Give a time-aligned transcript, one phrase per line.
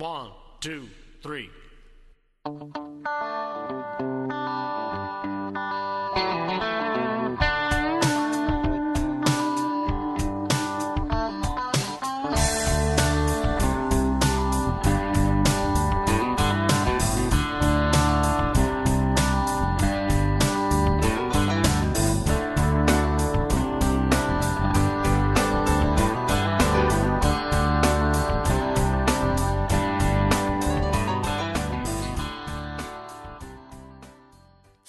[0.00, 0.30] One,
[0.60, 0.88] two,
[1.22, 1.50] three.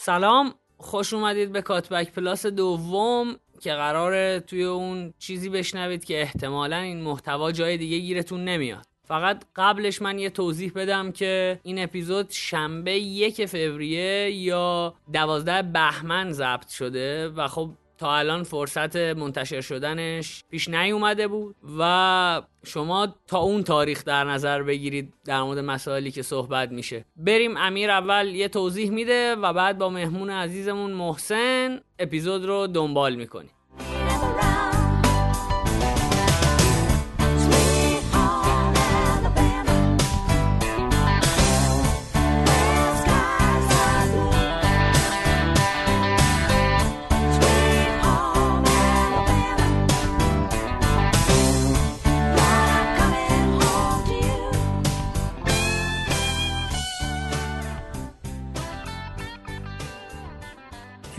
[0.03, 6.77] سلام خوش اومدید به کاتبک پلاس دوم که قراره توی اون چیزی بشنوید که احتمالا
[6.77, 8.85] این محتوا جای دیگه گیرتون نمیاد.
[9.07, 16.31] فقط قبلش من یه توضیح بدم که این اپیزود شنبه یک فوریه یا دوازده بهمن
[16.31, 23.39] ضبط شده و خب تا الان فرصت منتشر شدنش پیش نیومده بود و شما تا
[23.39, 27.05] اون تاریخ در نظر بگیرید در مورد مسائلی که صحبت میشه.
[27.15, 33.15] بریم امیر اول یه توضیح میده و بعد با مهمون عزیزمون محسن اپیزود رو دنبال
[33.15, 33.51] می‌کنیم.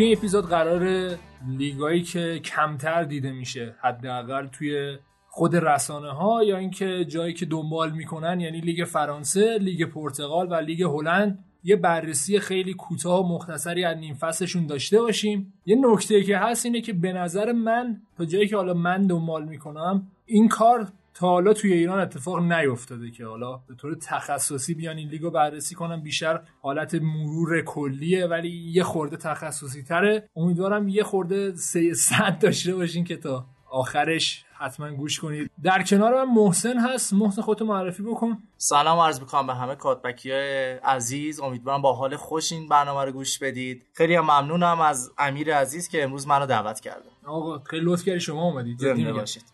[0.03, 1.11] توی این اپیزود قرار
[1.48, 7.91] لیگایی که کمتر دیده میشه حداقل توی خود رسانه ها یا اینکه جایی که دنبال
[7.91, 13.84] می‌کنن یعنی لیگ فرانسه، لیگ پرتغال و لیگ هلند یه بررسی خیلی کوتاه و مختصری
[13.84, 15.53] از نیم فصلشون داشته باشیم.
[15.67, 19.45] یه نکته که هست اینه که به نظر من تا جایی که حالا من دنبال
[19.45, 24.96] می‌کنم این کار تا حالا توی ایران اتفاق نیفتاده که حالا به طور تخصصی بیان
[24.96, 26.02] این لیگو بررسی کنن.
[26.02, 32.74] بیشتر حالت مرور کلیه ولی یه خورده تخصصی تره امیدوارم یه خورده سعه صدر داشته
[32.74, 35.50] باشین که تا آخرش حتما گوش کنید.
[35.62, 37.12] در کنار من محسن هست.
[37.12, 38.39] محسن خودتو معرفی بکن.
[38.56, 41.40] سلام عرض می‌کنم به همه کاتبکی های عزیز.
[41.40, 43.86] امیدوارم با حال خوش این برنامه رو گوش بدید.
[43.92, 47.08] خیلی هم ممنونم از امیر عزیز که امروز منو دعوت کرده.
[47.27, 48.78] آقا خیلی لطف کردی شما اومدید.
[48.78, 49.12] جدی زنده.
[49.12, 49.45] باشید.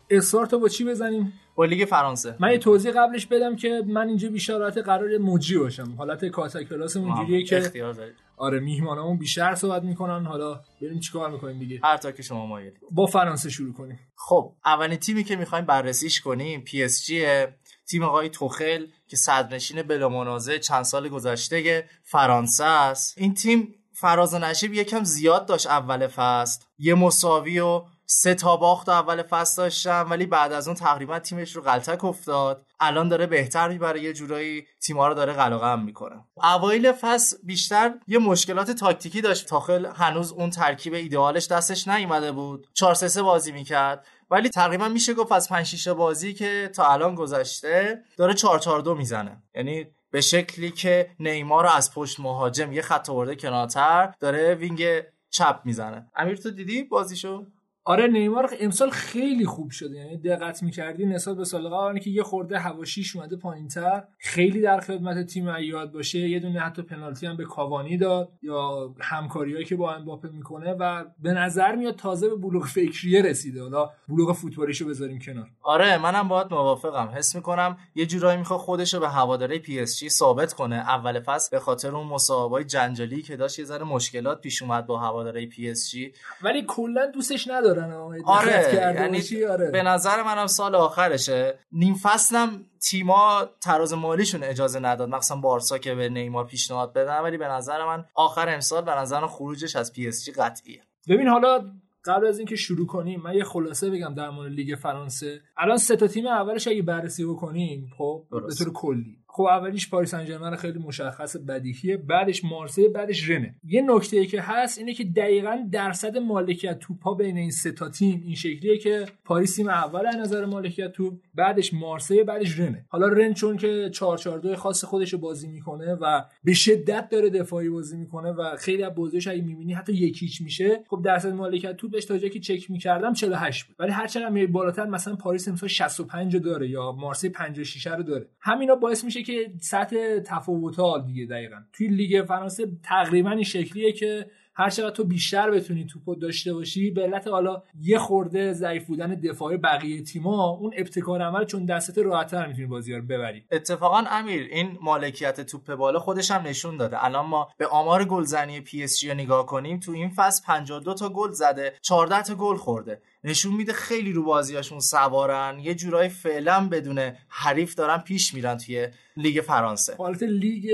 [0.49, 2.35] تو با چی بزنیم؟ با لیگ فرانسه.
[2.39, 5.93] من یه توضیح قبلش بدم که من اینجا بیشتر حالت قرار مجری باشم.
[5.97, 8.15] حالت کاتک کلاسمون جوریه که اختیار دارید.
[8.37, 10.25] آره میهمانمون بیشتر صحبت می‌کنن.
[10.25, 11.79] حالا بریم چیکار می‌کنیم دیگه.
[11.83, 12.79] هر تا که شما مایلید.
[12.91, 13.99] با فرانسه شروع کنیم.
[14.15, 17.55] خب اولین تیمی که می‌خوایم بررسیش کنیم پی اس جیه
[17.89, 23.13] تیم آقای توخل که صدرنشین بلا منازع چند سال گذشته فرانسه است.
[23.17, 26.61] این تیم فراز و نشیب یکم زیاد داشت اول فصل.
[26.77, 31.55] یه مساوی و سه تا باخت اول فصل داشتن ولی بعد از اون تقریبا تیمش
[31.55, 32.65] رو غلطک افتاد.
[32.79, 36.15] الان داره بهتر می‌بره یه جورایی تیم‌ها رو داره قلقم می‌کنه.
[36.43, 39.47] اوایل فصل بیشتر یه مشکلات تاکتیکی داشت.
[39.47, 42.67] تاخل هنوز اون ترکیب ایدئالش دستش نیومده بود.
[42.73, 44.05] 4 3 بازی می‌کرد.
[44.31, 48.81] ولی تقریبا میشه گفت از 5 6 بازی که تا الان گذشته داره 4 4
[48.81, 49.43] 2 می‌زنه.
[49.55, 55.01] یعنی به شکلی که نیمار رو از پشت مهاجم یه خط آورده کنارتر داره وینگ
[55.29, 56.11] چپ می‌زنه.
[56.15, 57.45] امیر تو دیدی بازیشو؟
[57.85, 59.95] آره نیمار امسال خیلی خوب شده.
[59.95, 64.03] یعنی دقت می‌کردی نسبت به سال قبل که یه خورده هواشیش اومده پایینتر.
[64.17, 66.19] خیلی در خدمت تیم ایاد باشه.
[66.19, 71.05] یه دونه حتی پنالتی هم به کاوانی داد یا همکاریایی که با امباپه می‌کنه و
[71.19, 73.61] به نظر میاد تازه به بلوغ فکریه رسیده.
[73.61, 75.47] حالا بلوغ فوتبالیشو بذاریم کنار.
[75.61, 77.07] آره منم باهات موافقم.
[77.15, 80.75] حس می‌کنم یه جورایی می‌خواد خودش رو به هواداره پی اس جی ثابت کنه.
[80.75, 84.99] اول فصل به خاطر اون مصاحبه‌های جنجالی که داشت یه ذره مشکلات پیش اومد با
[84.99, 86.13] هواداره پی اس جی.
[86.41, 89.71] ولی کلا دوستش ندارن دقت آره یعنی؟ آره.
[89.71, 95.95] به نظر منم سال آخرشه نیم فصلم تیما تراز مالیشون اجازه نداد مخصوصا بارسا که
[95.95, 100.07] به نیمار پیشنهاد بدن ولی به نظر من آخر امسال به نظر خروجش از پی
[100.07, 101.71] اس جی قطعیه ببین حالا
[102.05, 105.95] قبل از اینکه شروع کنیم من یه خلاصه بگم در مورد لیگ فرانسه الان سه
[105.95, 108.53] تا تیم اولش اگه بررسی بکنیم خب به.
[108.57, 113.55] طور کلی خب اولیش پاریس سن خیلی مشخص بدیهیه بعدش مارسی بعدش رنه.
[113.63, 117.89] یه نکته ای که هست اینه که دقیقا درصد مالکیت توپا بین این سه تا
[117.89, 122.85] تیم این شکلیه که پاریس تیم اول از نظر مالکیت توپ بعدش مارسی بعدش رنه.
[122.89, 127.69] حالا رن چون که 442 خاص خودش رو بازی می‌کنه و به شدت داره دفاعی
[127.69, 131.75] بازی می‌کنه و خیلی از بازیش اگه می‌بینی حتی یک هیچ میشه خب درصد مالکیت
[131.77, 133.75] توپش تا جایی که چک می‌کردم 48 بود.
[133.79, 138.03] ولی هر چقدر میای بالاتر مثلا پاریس امسال 65 رو داره یا مارسی 56 رو
[138.03, 138.27] داره.
[138.41, 141.57] همینا باعث میشه که سطح تفاوت ها دیگه دقیقا.
[141.73, 144.25] توی لیگ فرانسه تقریبا این شکلیه که
[144.59, 149.15] هر چقدر تو بیشتر بتونی توپو داشته باشی به علت حالا یه خورده ضعیف بودن
[149.15, 153.45] دفاعی بقیه تیما اون ابتکار عمل چون دستت راحت‌تر می‌تونی بازی رو ببری.
[153.51, 157.05] اتفاقا امیر این مالکیت توپ بالا خودش هم نشون داده.
[157.05, 161.73] الان ما به آمار گلزنی PSG نگاه کنیم تو این فصل 52 تا گل زده
[161.81, 163.01] 14 تا گل خورده.
[163.23, 168.87] نشون میده خیلی رو بازیاشون سوارن یه جورایی فعلا بدون حریف دارن پیش میرن توی
[169.17, 169.95] لیگ فرانسه.
[169.97, 170.71] حالت لیگ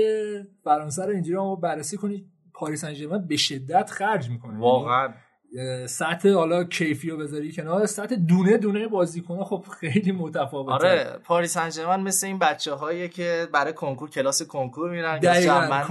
[0.64, 2.35] فرانسه رو اینجوری ما بررسی کنید.
[2.56, 4.58] پاریس سن به شدت خرج می‌کنه.
[4.58, 5.08] واقعا.
[5.86, 10.72] سطح حالا کیفی رو بذاری کنار سطح دونه دونه بازیکن خب خیلی متفاوته.
[10.72, 15.18] آره پاریس سن مثل این بچه هایی که برای کنکور کلاس کنکور میرن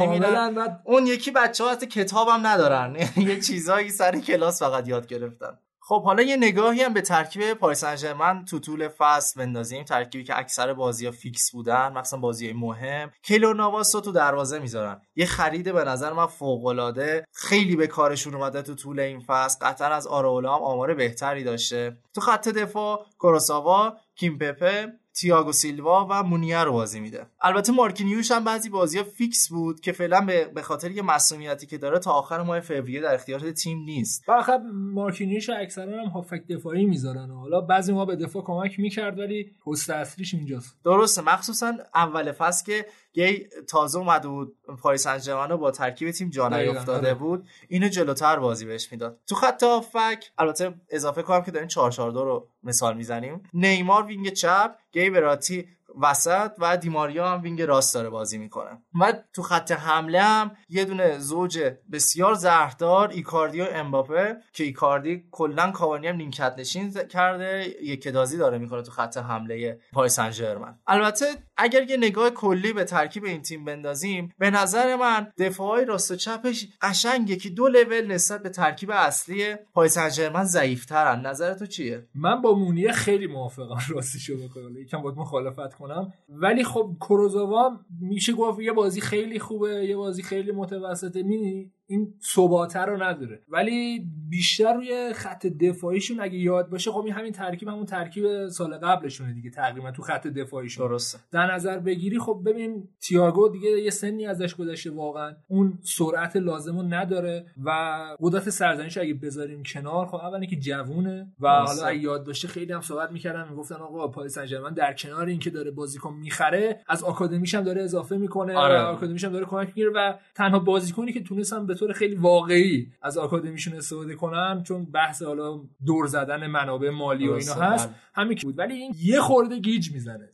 [0.09, 0.79] میرن.
[0.83, 2.95] اون یکی بچه ها حتی کتاب هم ندارن.
[3.17, 5.57] یه چیزایی سر کلاس فقط یاد گرفتن.
[5.87, 9.83] خب حالا یه نگاهی هم به ترکیب پاریس سن تو طول فصل بندازیم.
[9.83, 13.11] ترکیبی که اکثر بازی ها فیکس بودن مثلا بازی مهم.
[13.23, 15.01] کیلور ناواس رو تو دروازه می‌ذارن.
[15.15, 19.65] یه خرید به نظر من فوق العاده خیلی به کارشون اومده تو طول این فصل.
[19.65, 21.97] قطعا از آرئولا هم آمار بهتری داشته.
[22.13, 27.25] تو خط دفاع کورزاوا کیمپمبه تییاگو سیلوا و مونیه رو بازی میده.
[27.41, 31.77] البته مارکینیوش هم بعضی بازی ها فیکس بود که فعلا به خاطر یه مصدومیتی که
[31.77, 34.23] داره تا آخر ماه فوریه در اختیار تیم نیست.
[34.25, 39.19] فقط مارکینیوش اکثرا هم هافبک دفاعی می‌ذارن و حالا بعضی ما به دفاع کمک می‌کرد
[39.19, 40.75] ولی پست اصلیش اینجاست.
[40.85, 42.85] درسته مخصوصا اول فصل که
[43.15, 47.13] گی تازه اومده بود پاریس سن رو با ترکیب تیم جا افتاده آره.
[47.13, 47.47] بود.
[47.67, 49.19] اینو جلوتر بازی بهش می‌داد.
[49.27, 53.43] تو خط هافبک البته اضافه کنم که داریم 442 رو مثال می‌زنیم.
[53.53, 55.67] نیمار wing چپ گی وراتی
[56.01, 58.69] وسط و دی‌ماریا هم wing راست داره بازی می‌کنه.
[59.01, 61.59] و تو خط حمله هم یه دونه زوج
[61.91, 68.37] بسیار زهردار ایکاردی و امباپه که ایکاردی کلا کاوانی هم نیمکت نشین کرده یه بازی
[68.37, 71.25] داره می‌کنه تو خط حمله پاریس سن البته
[71.57, 76.15] اگر یه نگاه کلی به ترکیب این تیم بندازیم به نظر من دفاعی راست و
[76.15, 81.25] چپش قشنگ یکی دو level نسبت به ترکیب اصلی پاریس سن ژرمن ضعیف‌ترن.
[81.25, 84.77] نظر تو چیه؟ من با مونیه خیلی موافقم راستی شو بکنم.
[84.77, 85.84] یکم باید مخالفت کنم.
[86.29, 91.23] ولی خب کروزاوا میشه گفت یه بازی خیلی خوبه یه بازی خیلی متوسطه.
[91.23, 93.41] می این ثباته رو نداره.
[93.49, 98.77] ولی بیشتر روی خط دفاعیشون اگه یاد باشه خب این همین ترکیب همون ترکیب سال
[98.77, 100.87] قبلشونه دیگه تقریبا تو خط دفاعیشون.
[100.87, 101.19] درسته.
[101.31, 105.35] در نظر بگیری خب ببین تییاگو دیگه یه سنی ازش گذشته واقعا.
[105.47, 107.71] اون سرعت لازمو نداره و
[108.19, 112.73] قدرت سرزنیش اگه بذاریم کنار خب اولی که جوونه و حالا اگه یاد باشه خیلی
[112.73, 117.55] هم صحبت می‌کردن می‌گفتن آقا پاریس سن در کنار اینکه داره بازیکن می‌خره از آکادمیش
[117.55, 118.79] هم داره اضافه می‌کنه آره.
[118.79, 123.17] آکادمیش هم داره کمک می‌گیره و تنها بازیکنی که تونستم به طور خیلی واقعی از
[123.17, 127.95] آکادمیشون استفاده کنن چون بحث حالا دور زدن منابع مالی و اینا هست بله.
[128.13, 130.29] همین بود ولی این یه خورده گیج می‌زنه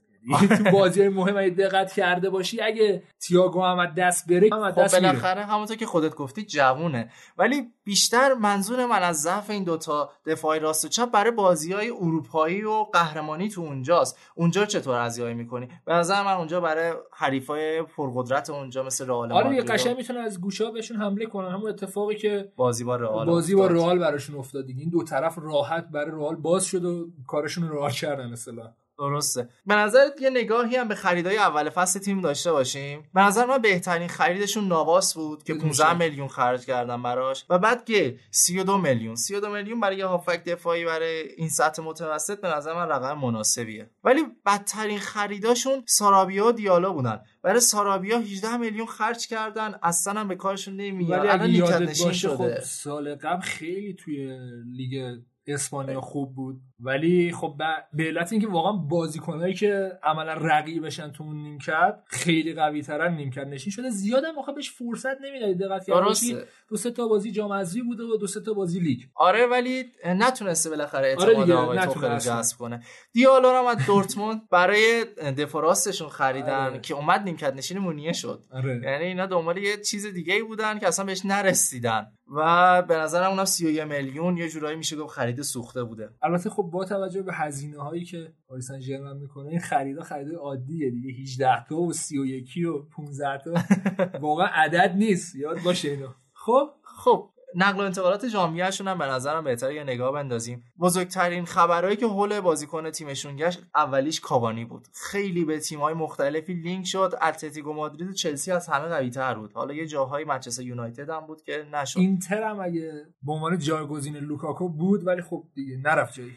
[0.58, 5.46] تو بازی مهم اگه دقت کرده باشی اگه تییاگو هم دست بره هم خب بالاخره
[5.46, 7.12] همونطور که خودت گفتی جوونه.
[7.38, 11.90] ولی بیشتر منظور من از ضعف این دوتا دفاعی راست و چپ برای بازی های
[11.90, 14.20] اروپایی و قهرمانی تو اونجاست.
[14.36, 19.56] اونجا چطور ازیایی می‌کنی؟ به نظر من اونجا برای حریفای پرقدرت اونجا مثل رئال آره
[19.56, 21.52] یه قشنگ می‌تونن از گوشه بهشون حمله کنن.
[21.52, 25.88] همون اتفاقی که بازی با رئال بازی با رئال براشون افتاد این دو طرف راحت
[25.88, 29.50] برای رئال باز شد و کارشون رو راه کردن مثلا درسته.
[29.66, 33.58] به نظرت یه نگاهی هم به خریدای اول فصل تیم داشته باشیم؟ به نظر من
[33.58, 39.16] بهترین خریدشون نواس بود که 15 میلیون خرج کردن براش و بعد گه 32 میلیون.
[39.16, 43.90] 32 میلیون برای یه هافک دفاعی برای این سطح متوسط به نظر من رقم مناسبیه.
[44.04, 47.22] ولی بدترین خریداشون سارابیا و دیالا بودن.
[47.44, 49.76] برای سارابیا 18 میلیون خرج کردن.
[49.84, 51.26] اصلا هم به کارشون نمیاد.
[51.26, 56.62] الان یادت باشه خب سال قبل خیلی توی لیگ اسپانیا خوب بود.
[56.84, 57.56] ولی خب
[57.94, 63.48] به علت اینکه واقعا بازیکنایی که عملا رقیبشن تو اون نیمکت خیلی قوی ترن نیمکت
[63.48, 67.82] نشین شده زیاد هم بهش فرصت نمی‌دادید دقت کردید دو سه تا بازی جام حذفی
[67.82, 69.00] بوده و دو سه تا بازی لیگ.
[69.16, 72.84] آره ولی نتونسته بالاخره اعتماد آره آقای جذب کنه.
[73.14, 75.06] دیالو رو از دورتموند برای
[75.38, 76.80] دفاع راستشون خریدن آره.
[76.80, 78.44] که اومد نیمکت نشین مونیه شد.
[78.52, 78.82] آره.
[78.84, 82.08] یعنی اینا دنبال یه چیز دیگه ای بودن که اصلا بهش نرسیدن.
[82.36, 86.10] و به نظرم اونم 31 میلیون یه جورایی میشه گفت خرید سوخته بوده.
[86.22, 90.36] البته خب با توجه به هزینه هایی که پاریس سن ژرمن می‌کنه این خریدا خرید
[90.36, 91.10] عادیه دیگه.
[91.22, 93.54] 18 تا و 31 و 15 تا.
[94.28, 95.36] واقعا عدد نیست.
[95.36, 96.08] یاد باشه اینو.
[96.34, 99.76] خب؟ خب نقل و انتقالات ژانویهشون هم به نظرم بهتره.
[99.76, 100.64] یه نگاه بندازیم.
[100.80, 104.88] بزرگترین خبرهایی که حول بازیکن تیمشون گشت اولیش کاوانی بود.
[104.94, 107.14] خیلی به تیم‌های مختلفی لینک شد.
[107.22, 109.54] اتلتیکو مادرید و چلسی از همه قوی‌تر بود.
[109.54, 112.00] حالا یه جاهای منچستر یونایتد هم بود که نشد.
[112.00, 112.92] اینتر هم اگه
[113.24, 116.32] به عنوان جایگزین لوکاکو بود ولی خب دیگه نرفت جایی.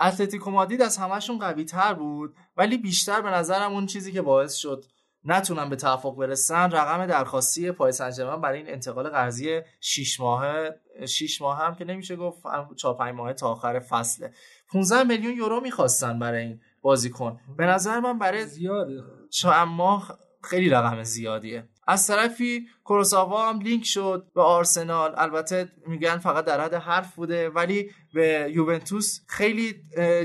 [0.00, 4.54] اتلتیکو مادرید از همشون قوی تر بود ولی بیشتر به نظرم اون چیزی که باعث
[4.54, 4.84] شد
[5.24, 10.80] نتونن به توافق برسن رقم درخواستی پاری سن ژرمن برای این انتقال قرضی 6 ماهه
[11.08, 12.42] 6 ماه هم که نمیشه گفت
[12.76, 14.32] 4 5 ماه تا آخر فصله.
[14.72, 17.40] 15 میلیون یورو می‌خواستن برای این بازیکن.
[17.56, 19.02] به نظر من برای زیاده.
[19.30, 21.68] چند ماه خیلی رقم زیادیه.
[21.88, 25.14] از طرفی کورزاوا هم لینک شد به آرسنال.
[25.16, 29.74] البته میگن فقط در حد حرف بوده ولی به یوونتوس خیلی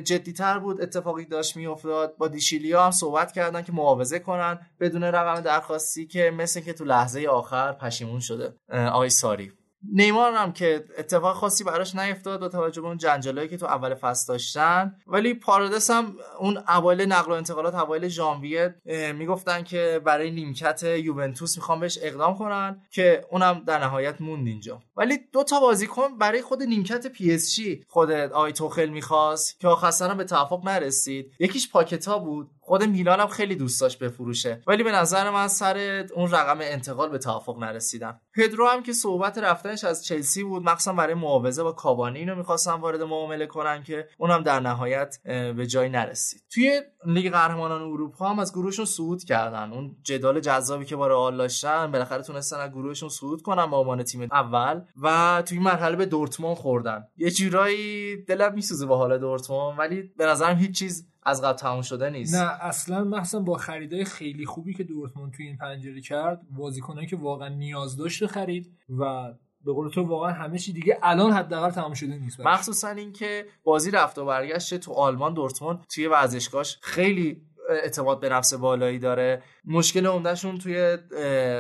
[0.04, 2.18] جدیتر بود اتفاقی داشت میافتاد.
[2.18, 6.74] با دی شیلیو هم صحبت کردن که معاوضه کنن بدون رقم درخواستی که مثل که
[6.74, 8.54] تو لحظه آخر پشیمون شده.
[8.70, 9.52] آقای ساری.
[9.92, 13.94] نیمار هم که اتفاق خاصی براش نیفتاد با توجه به اون جنجالایی که تو اول
[13.94, 14.96] فصل داشتن.
[15.08, 18.76] ولی پارادس هم اون اوایل نقل و انتقالات اوایل ژانویه
[19.16, 24.82] می‌گفتن که برای نیمکت یوونتوس می‌خوام بهش اقدام کنن که اونم در نهایت موند اینجا.
[24.98, 30.24] ولی دو تا بازیکن برای خود نیمکت PSG خود آی توخل می‌خواست که آخر به
[30.24, 31.32] توافق نرسید.
[31.40, 32.50] یکیش پاکتا بود.
[32.66, 34.62] خود میلان هم خیلی دوست داشت بفروشه.
[34.68, 38.20] ولی به نظر من سر اون رقم انتقال به توافق نرسیدن.
[38.36, 42.74] پدرو هم که صحبت رفتنش از چلسی بود مخصوصا برای معاوضه با کابانی اینو می‌خواستن
[42.74, 45.18] وارد معامله کنن که اونم در نهایت
[45.56, 46.44] به جایی نرسید.
[46.54, 49.74] توی لیگ قهرمانان اروپا هم از گروهشون صعود کردن.
[49.74, 54.04] اون جدال جذابی که با رئال داشتن بالاخره تونستن از گروهشون صعود کنن با عنوان
[54.04, 57.08] تیم اول و توی مرحله به دورتموند خوردن.
[57.18, 61.82] یه جورایی دلم میسوزه با حال دورتموند ولی به نظرم هیچ چیز از قبل تموم
[61.82, 62.36] شده نیست.
[62.36, 67.16] نه اصلا مثلا با خریدای خیلی خوبی که دورتموند توی این پنجره کرد بازیکنایی که
[67.16, 69.34] واقعا نیاز داشت خرید و
[69.66, 73.92] به قول تو واقعا همه چی دیگه الان حداقل تمام شده نیست مخصوصا اینکه بازی
[73.92, 79.44] رفت و برگشت تو آلمان دورتموند توی ورزشگاهش خیلی اعتماد به نفس بالایی داره.
[79.66, 80.98] مشکل عمدهشون توی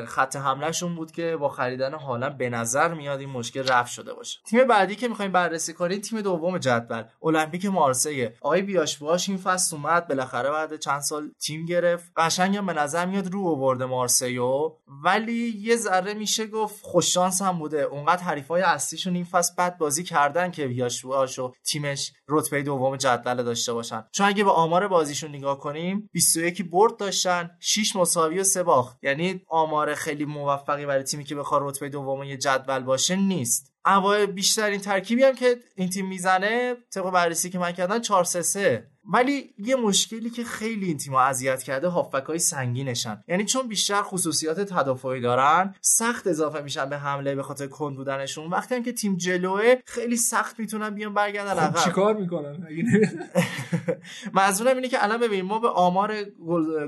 [0.08, 4.40] خط حملهشون بود که با خریدن حالا به نظر میاد این مشکل رفع شده باشه.
[4.46, 8.36] تیم بعدی که می‌خوایم بررسی کنیم تیم دوم جدول المپیک مارسیه.
[8.42, 12.12] آقای بیاش باش این فصل اومد بالاخره بعد چند سال تیم گرفت.
[12.18, 14.72] قشنگم به نظر میاد رو آورده مارسیو
[15.04, 17.82] ولی یه ذره میشه گفت خوش شانس هم بوده.
[17.82, 23.44] اونقدر حریفای اصلیشون این فصل بد بازی کردن که بیاش و تیمش رتبه دوم جدول
[23.44, 24.06] داشته باشن.
[24.12, 28.98] چون اگه به آمار بازیشون نگاه کنیم 21 برد داشتن 6 مساوی و سه باخت.
[29.04, 33.74] یعنی آمار خیلی موفقی برای تیمی که بخواد رتبه دوم یه جدول باشه نیست.
[33.86, 38.42] اوایل بیشترین ترکیبی هم که این تیم می‌زنه طبق بررسی که من کردم 4 3
[38.42, 43.24] 3 ولی یه مشکلی که خیلی این تیم‌ها اذیت کرده هافبک های سنگینشن.
[43.28, 48.50] یعنی چون بیشتر خصوصیات تدافعی دارن سخت اضافه میشن به حمله به خاطر کند بودنشون.
[48.50, 51.84] وقتی هم که تیم جلوه خیلی سخت می‌تونن بیان برگردن خب عقب.
[51.84, 52.68] چیکار می‌کنن؟
[54.34, 56.24] منظورم اینه که الان ببینیم ما به آمار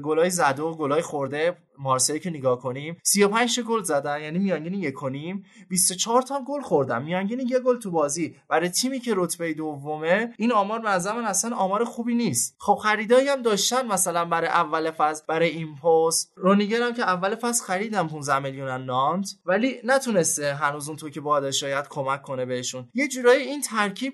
[0.04, 4.94] گلای زده و گلای خورده مارسی که نگاه کنیم 35 گل زدن یعنی میانگین یک
[4.94, 7.04] کنیم 24 تا گل خوردن.
[7.04, 8.36] میانگین یک گل تو بازی.
[8.50, 12.56] برای تیمی که رتبه دومه این آمار به اصلا آمار خوبی نیست.
[12.60, 16.34] خب خریدایی هم داشتن مثلا برای اول فصل برای این پست.
[16.36, 21.22] رونیگر هم که اول فصل خریدن 15 میلیون نانت ولی نتونسته هنوز اون تو که
[21.22, 22.90] باید شاید کمک کنه بهشون.
[22.94, 24.14] یه جورایی این ترکیب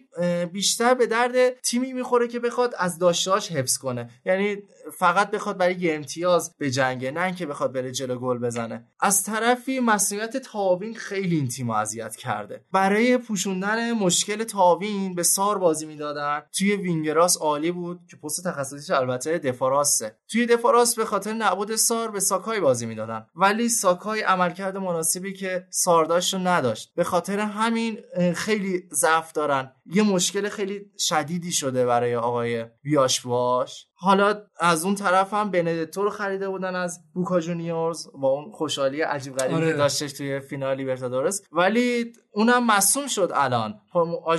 [0.51, 4.09] بیشتر به درد تیمی می‌خوره که بخواد از داشتهاش حفظ کنه.
[4.25, 4.57] یعنی
[4.97, 8.87] فقط بخواد برای یه امتیاز به جنگه نه اینکه بخواد بره جلو گل بزنه.
[8.99, 12.65] از طرفی مسئولیت تاوین خیلی این تیم اذیت کرده.
[12.71, 16.41] برای پوشوندن مشکل تاوین به سار بازی می‌دادن.
[16.57, 22.11] توی وینگراس عالی بود که پست تخصصیش البته دفاراسته توی دفاراس به خاطر نبود سار
[22.11, 23.25] به ساکای بازی می‌دادن.
[23.35, 26.91] ولی ساکای عملکرد مناسبی که سار داشت رو نداشت.
[26.95, 27.97] به خاطر همین
[28.35, 29.71] خیلی ضعف دارن.
[29.85, 36.03] یه مشکل خیلی شدیدی شده برای آقای بیاش باش حالا از اون طرف هم بندتو
[36.03, 39.67] رو خریده بودن از بوکا جونیورز با اون خوشحالی عجیب غریبی آره.
[39.67, 41.41] که داشتش توی فینال لیبرتادورس.
[41.51, 43.81] ولی اونم مصوم شد الان.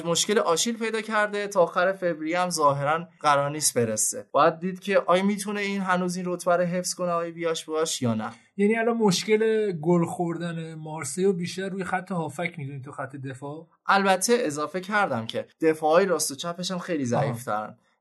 [0.05, 1.49] مشکل آشیل پیدا کرده.
[1.49, 4.27] تا آخر فوریه هم ظاهرا قرار نیست برسه.
[4.33, 8.03] باید دید که آیا می‌تونه این هنوز این رتبه رو حفظ کنه آیا بیاش باش
[8.03, 8.31] یا نه.
[8.57, 14.33] یعنی الان مشکل گل خوردن مارسیو بیشتر روی خط هافک می‌دونی تو خط دفاع؟ البته
[14.39, 17.49] اضافه کردم که دفاعی راست و چپش هم خیلی ضعیف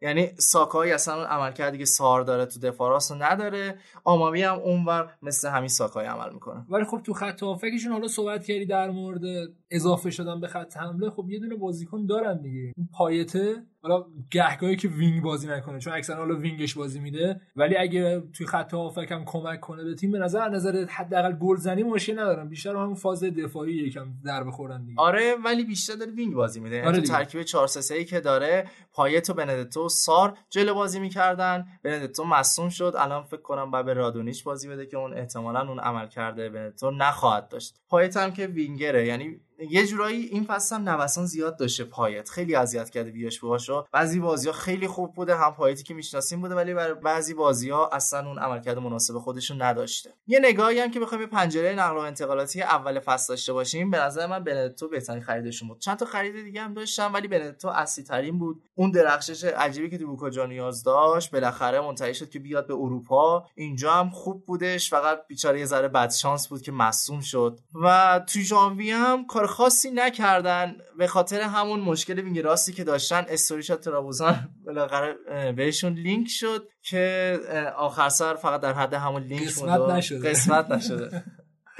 [0.01, 3.77] یعنی ساکایی اصلا عملکردی که سار داره تو دفاع راست نداره.
[4.03, 6.65] آماوی هم اونور مثل همین ساکای عمل می‌کنه.
[6.69, 9.21] ولی خب تو خط هافبکشون حالا صحبت کردی در مورد
[9.71, 11.09] اضافه شدن به خط حمله.
[11.09, 12.73] خب یه دونه بازیکن دارن دیگه.
[12.77, 17.41] اون پایته حالا گهگاهی که wing بازی نکنه چون اکثرا حالا wing ش بازی میده.
[17.55, 21.83] ولی اگه توی خط هافبک هم کمک کنه به تیم به نظر نظر حداقل گلزنی
[21.83, 22.49] مشکل ندارن.
[22.49, 25.01] بیشتر همون فاز دفاعی یکم در بخورن دیگه.
[25.01, 26.75] آره ولی بیشتر داره wing بازی میده.
[26.75, 31.65] یعنی آره ترکیب 4 3 که داره پایتو بندتو سار جلو بازی می‌کردن.
[31.83, 32.93] بندتو مصدوم شد.
[32.97, 37.47] الان فکر کنم بعد به رادونیش بازی بده که اون احتمالا اون عملکرد بندتو نخواهد
[37.49, 37.81] داشت.
[37.89, 39.05] پایت هم که وینگره.
[39.05, 39.39] یعنی
[39.69, 42.29] یه جورایی این فصل هم نوسان زیاد داشته پایت.
[42.29, 46.41] خیلی اذیت کرده ویاش بواشو بعضی بازی ها خیلی خوب بوده هم پایتی که می‌شناسیم
[46.41, 50.13] بوده ولی برای بعضی بازی ها اصلا اون عملکرد مناسب خودشون نداشته.
[50.27, 53.91] یه نگاهی هم که بخوایم پنجره نقل و انتقالاتی اول فصل داشته باشیم.
[53.91, 57.67] به نظر من بندتو بهترین خریدشون بود چند تا خرید دیگه هم داشتم ولی بندتو
[57.67, 58.63] اصلی ترین بود.
[58.75, 63.45] اون درخشش عجیبی که تو بوکا جونیورز داشت بالاخره منتهی شد که بیاد به اروپا.
[63.55, 64.89] اینجا هم خوب بودش.
[64.89, 67.59] فقط بیچاره یه ذره بد شانس بود که مصدوم شد.
[67.83, 73.25] و تو ژانویه هم کار خاصی نکردن به خاطر همون مشکل wing راستی که داشتن.
[73.29, 75.15] استوریج از ترابوزان بالاخره
[75.51, 77.39] بهشون لینک شد که
[77.77, 80.29] آخر سر فقط در حد همون لینک قسمت نشده.
[80.29, 81.23] قسمت نشده.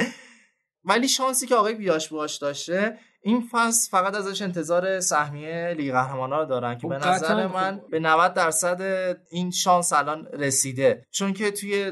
[0.90, 6.40] ولی شانسی که آقای ویلاش بواش داشته این فصل فقط ازش انتظار سهمیه لیگ قهرمانان
[6.40, 8.82] رو دارن که به نظر من به 90 درصد
[9.30, 11.06] این شانس الان رسیده.
[11.12, 11.92] چون که توی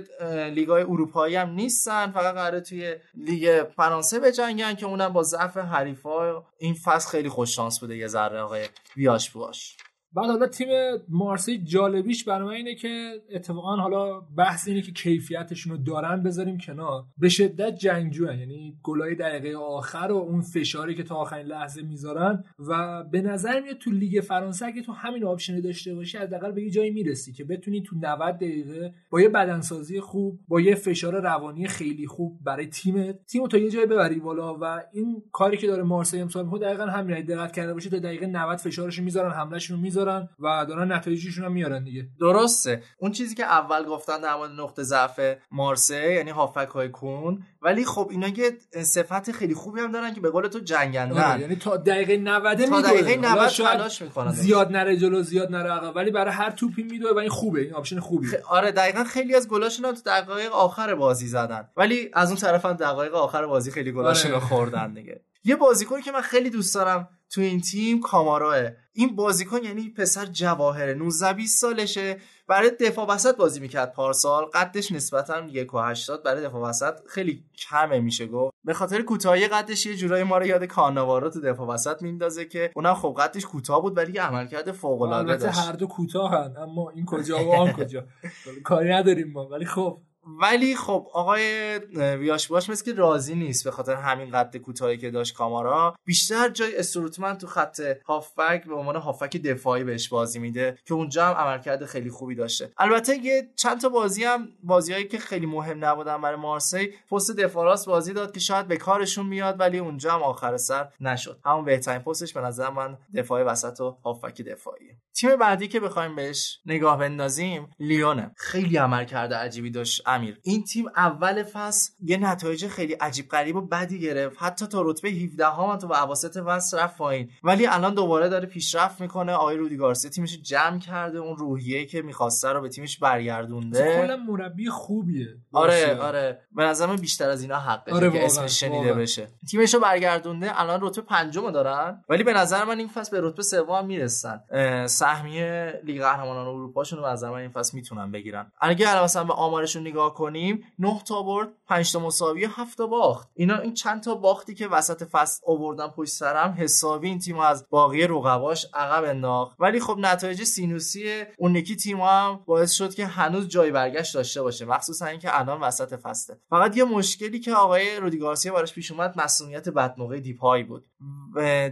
[0.53, 6.43] لیگای اروپایی هم نیستن فقط قراره توی لیگ فرانسه بجنگن که اونم با ضعف حریفا.
[6.57, 9.77] این فصل خیلی خوش شانس بوده یه ذره آقای ویلاش بواش.
[10.13, 10.67] بعد حالا تیم
[11.09, 17.03] مارسی جالبیش برای اینه که اتفاقا حالا بحث اینه که کیفیتشون رو دارن بذاریم کنار.
[17.17, 22.43] به شدت جنگجو یعنی گلای دقیقه آخر و اون فشاری که تا آخرین لحظه می‌ذارن
[22.59, 26.63] و به نظر میاد تو لیگ فرانسه اگه تو همین option داشته باشی حداقل به
[26.63, 31.21] یه جایی می‌رسی که بتونی تو 90 دقیقه با یه بدنسازی خوب با یه فشار
[31.21, 35.67] روانی خیلی خوب برای تیم تیم تا یه جایی ببری بالا و این کاری که
[35.67, 39.77] داره مارسی امسال می‌کنه دقیقا همین دقت کرده باشه تا دقیقه 90 فشارش می‌ذارن حمله‌شون
[39.77, 42.07] رو می‌ذارن و دارن نتایجشون هم میارن دیگه.
[42.19, 42.83] درسته.
[42.97, 45.19] اون چیزی که اول گفتن در مورد نقطه ضعف
[45.51, 50.21] مارسی یعنی هافبک های کون ولی خب اینا یه صفت خیلی خوبی هم دارن که
[50.21, 51.21] به قول تو جنگندن.
[51.21, 54.31] آره یعنی تا دقیقه 90 تا دقیقه 90 تلاش می‌کنن.
[54.31, 57.73] زیاد نره جلو زیاد نره عقب ولی برای هر توپی میدوه و این خوبه این
[57.73, 58.27] option خوبی.
[58.27, 58.33] خ...
[58.49, 61.69] آره دقیقا خیلی از گلاشون تو دقایق آخر بازی زدن.
[61.77, 64.41] ولی از اون طرف هم دقایق آخر بازی خیلی گلاشون آره.
[64.41, 65.21] خوردن دیگه.
[65.43, 68.55] یه بازیکنی که من خیلی دوست دارم تو این تیم کاماراست
[68.93, 70.93] این بازیکن یعنی پسر جواهره.
[70.93, 72.17] 19 20 سالشه.
[72.47, 74.45] برای دفاع وسط بازی می‌کرد پارسال.
[74.45, 78.55] قدش نسبتا 1.80 برای دفاع وسط خیلی کمه میشه گفت.
[78.63, 82.71] به خاطر کوتاهی قدش یه جورایی ما رو یاد کاناوارو تو دفاع وسط میندازه که
[82.75, 85.59] اونم خب قدش کوتاه بود ولی یه عملکرد فوق العاده داشت.
[85.59, 88.05] هر دو کوتاهن اما این کجا و آن کجا.
[88.63, 89.47] کاری نداریم ما.
[89.47, 90.01] ولی خب
[90.41, 95.11] ولی خب آقای ویاش باش مثل که راضی نیست به خاطر همین قد کوتاهی که
[95.11, 95.95] داشت کامارا.
[96.05, 101.25] بیشتر جای استروتمن تو خط هافبک به عنوان هافبک دفاعی بهش بازی میده که اونجا
[101.25, 102.71] هم عملکرد خیلی خوبی داشته.
[102.77, 107.65] البته یه چند تا بازی هم بازیایی که خیلی مهم نبودن برای مارسی پست دفاع
[107.65, 111.39] راست بازی داد که شاید به کارشون میاد ولی اونجا هم آخر سر نشد.
[111.45, 114.87] همون بهترین پستش به نظر من دفاع وسط و هافبک دفاعی.
[115.15, 118.31] تیم بعدی که بخوایم بهش نگاه بندازیم لیونه.
[118.37, 120.01] خیلی عملکرد عجیبی داشت.
[120.19, 120.39] امیر.
[120.43, 124.37] این تیم اول فصل یه نتایج خیلی عجیب غریب و بدی گرفت.
[124.39, 127.29] حتی تا رتبه 17 ها تو اواسط فصل رفت پایین.
[127.43, 129.33] ولی الان دوباره داره پیشرفت می‌کنه.
[129.33, 131.17] آقای رودی گارسیا تیمش جمع کرده.
[131.17, 134.01] اون روحیه که می‌خواسته رو به تیمش برگردونده.
[134.01, 135.27] کلا مربی خوبیه.
[135.51, 136.41] آره آره.
[136.55, 139.27] به نظر بیشتر از اینا حقه آره که اسمش شنیده بشه.
[139.51, 140.61] تیمش رو برگردونده.
[140.61, 142.03] الان رتبه پنجم دارن.
[142.09, 144.41] ولی به نظر من این فصل به رتبه سوم می‌رسن.
[144.87, 148.51] سهمیه لیگ قهرمانان اروپاشون رو نظر من این فصل می‌تونن بگیرن.
[148.61, 153.29] اگه مثلا به آمارشون نگاه کنیم 9 تا برد 5 تا مساوی 7 تا باخت.
[153.33, 157.65] اینا این چند تا باختی که وسط فصل آوردن پشت سرم حسابی این تیم از
[157.69, 159.55] باقی رقباش عقب انداخت.
[159.59, 164.41] ولی خب نتایج سینوسی اون یکی تیم هم باعث شد که هنوز جای برگشت داشته
[164.41, 164.65] باشه.
[164.65, 166.39] مخصوصا اینکه الان وسط فصله.
[166.49, 170.85] فقط یه مشکلی که آقای رودی گارسیا براش پیش اومد مسئولیت بدموقع دیپای بود.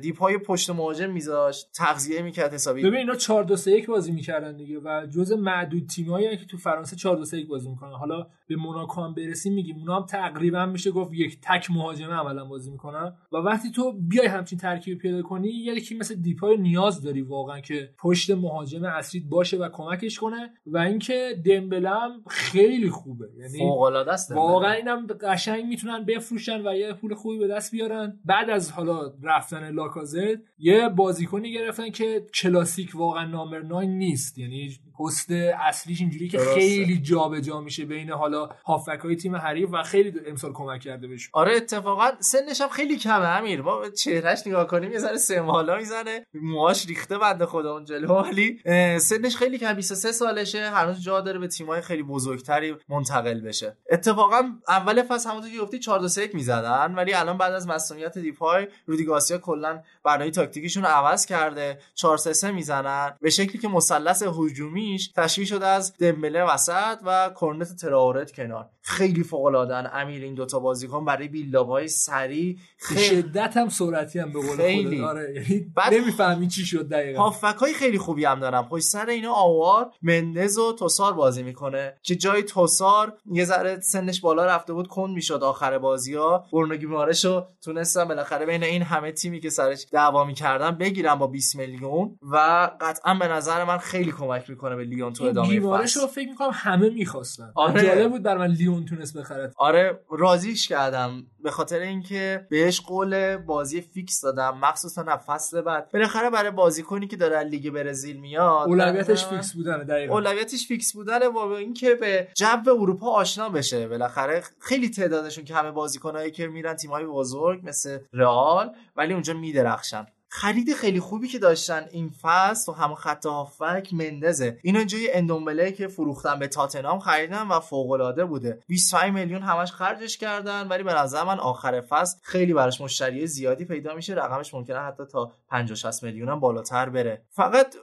[0.01, 2.81] دیپای پشت مهاجم میذاشت تغذیه می‌کرد حسابی.
[2.81, 6.57] ببین اینا 4 2 3 1 بازی می‌کردن دیگه و جزء معدود تیمایی که تو
[6.57, 7.91] فرانسه 4 2 3 1 بازی می‌کنن.
[7.91, 9.77] حالا به موناکو هم برسیم میگیم.
[9.77, 13.13] اونا هم تقریبا میشه گفت یک تک مهاجمه عملا بازی می‌کنن.
[13.31, 17.89] و وقتی تو بیای همچین ترکیب پیدا کنی یکی مثل دیپای نیاز داری واقعا که
[17.99, 20.49] پشت مهاجم اصلی باشه و کمکش کنه.
[20.65, 23.29] و اینکه دمبله هم خیلی خوبه.
[23.37, 27.71] یعنی فوق العاده است واقعا اینم قشنگ می‌تونن بفروشن و یه پول خوبی به دست
[27.71, 28.19] بیارن.
[28.25, 34.37] بعد از حالا رفتن لاکازت یه بازیکنی گرفتن که کلاسیک واقعا نامبر 9 نیست.
[34.37, 35.31] یعنی پست
[35.67, 40.13] اصلیش اینجوری که خیلی جابجا جا میشه بین حالا هافک های تیم حریف و خیلی
[40.27, 41.29] امسال کمک کرده بهش.
[41.33, 43.61] آره اتفاقا سنش هم خیلی کمه امیر.
[43.61, 46.25] ما به چهرهش نگاه کنیم یه ذره سمالا می‌زنه.
[46.33, 48.59] موهاش ریخته بنده خدا اون جلو ولی
[48.99, 53.77] سنش خیلی کم 23 سالشه هنوز جا داره به تیمای خیلی بزرگتری منتقل بشه.
[53.91, 58.17] اتفاقا اول فصل همونطور که گفتی 4 2 3 می‌زدن ولی الان بعد از مسئولیت
[58.17, 61.79] دیپای رودی گاسیا کلا برنامه تاکتیکیشون عوض کرده.
[61.95, 63.17] 4 3 3 می‌زنن.
[63.21, 68.69] به شکلی که مثلث هجومی دومیش تشکیل شده از دمبله وسط و کرنت تراورت کنار.
[68.81, 74.19] خیلی فوق العاده امیر این دوتا بازیکن برای بیلداپ های سریع خیلی شدت هم سرعتی
[74.19, 75.01] هم به قول خیلی.
[75.01, 75.33] آره.
[75.35, 77.23] یعنی بعد- نمی‌فهمی چی شد دقیقا.
[77.23, 78.67] هافک های خیلی خوبی هم دارم.
[78.69, 81.93] پشت سر اینا آوار مندز و توسار بازی می‌کنه.
[82.03, 86.75] که جای توسار یه ذره سنش بالا رفته بود کند می‌شد آخر بازی ها برونو
[86.75, 91.55] گیمارش رو تونستم بالاخره بین این همه تیمی که سرش دعوا می‌کردن بگیرم با 20
[91.55, 92.17] میلیون.
[92.31, 95.99] و قطعا به نظر من خیلی کمک می‌کنه به لیون تو ادامه فصل.
[95.99, 97.51] رو فکر می‌کنم همه می‌خواستن.
[97.55, 97.81] آره.
[97.81, 99.53] جالب بود بر من لیون تونست بخرد.
[99.57, 101.23] آره راضیش کردم.
[101.43, 104.57] به خاطر اینکه بهش قول بازی fix دادم.
[104.61, 105.91] مخصوصا فصل بعد.
[105.93, 110.13] بالاخره برای بازیکنی که داره لیگ برزیل میاد اولویتش fix بودنه دقیقا.
[110.13, 113.87] اولویتش fix بودن و اینکه به جو اروپا آشنا بشه.
[113.87, 120.05] بالاخره خیلی تعدادشون که همه بازیکنایی که میرن تیم‌های بزرگ مثل رئال ولی اونجا میدرخشن.
[120.29, 124.59] خرید خیلی خوبی که داشتن این فصل و هم خط هافبک مندزه.
[124.63, 129.71] اینو جای اندومبله که فروختن به تاتنام خریدن و فوق العاده بوده 25 میلیون همش
[129.71, 134.13] خرجش کردن ولی به نظر من آخر فصل خیلی براش مشتری زیادی پیدا میشه.
[134.13, 137.21] رقمش ممکنه حتی تا 50 60 میلیون هم بالاتر بره.
[137.29, 137.75] فقط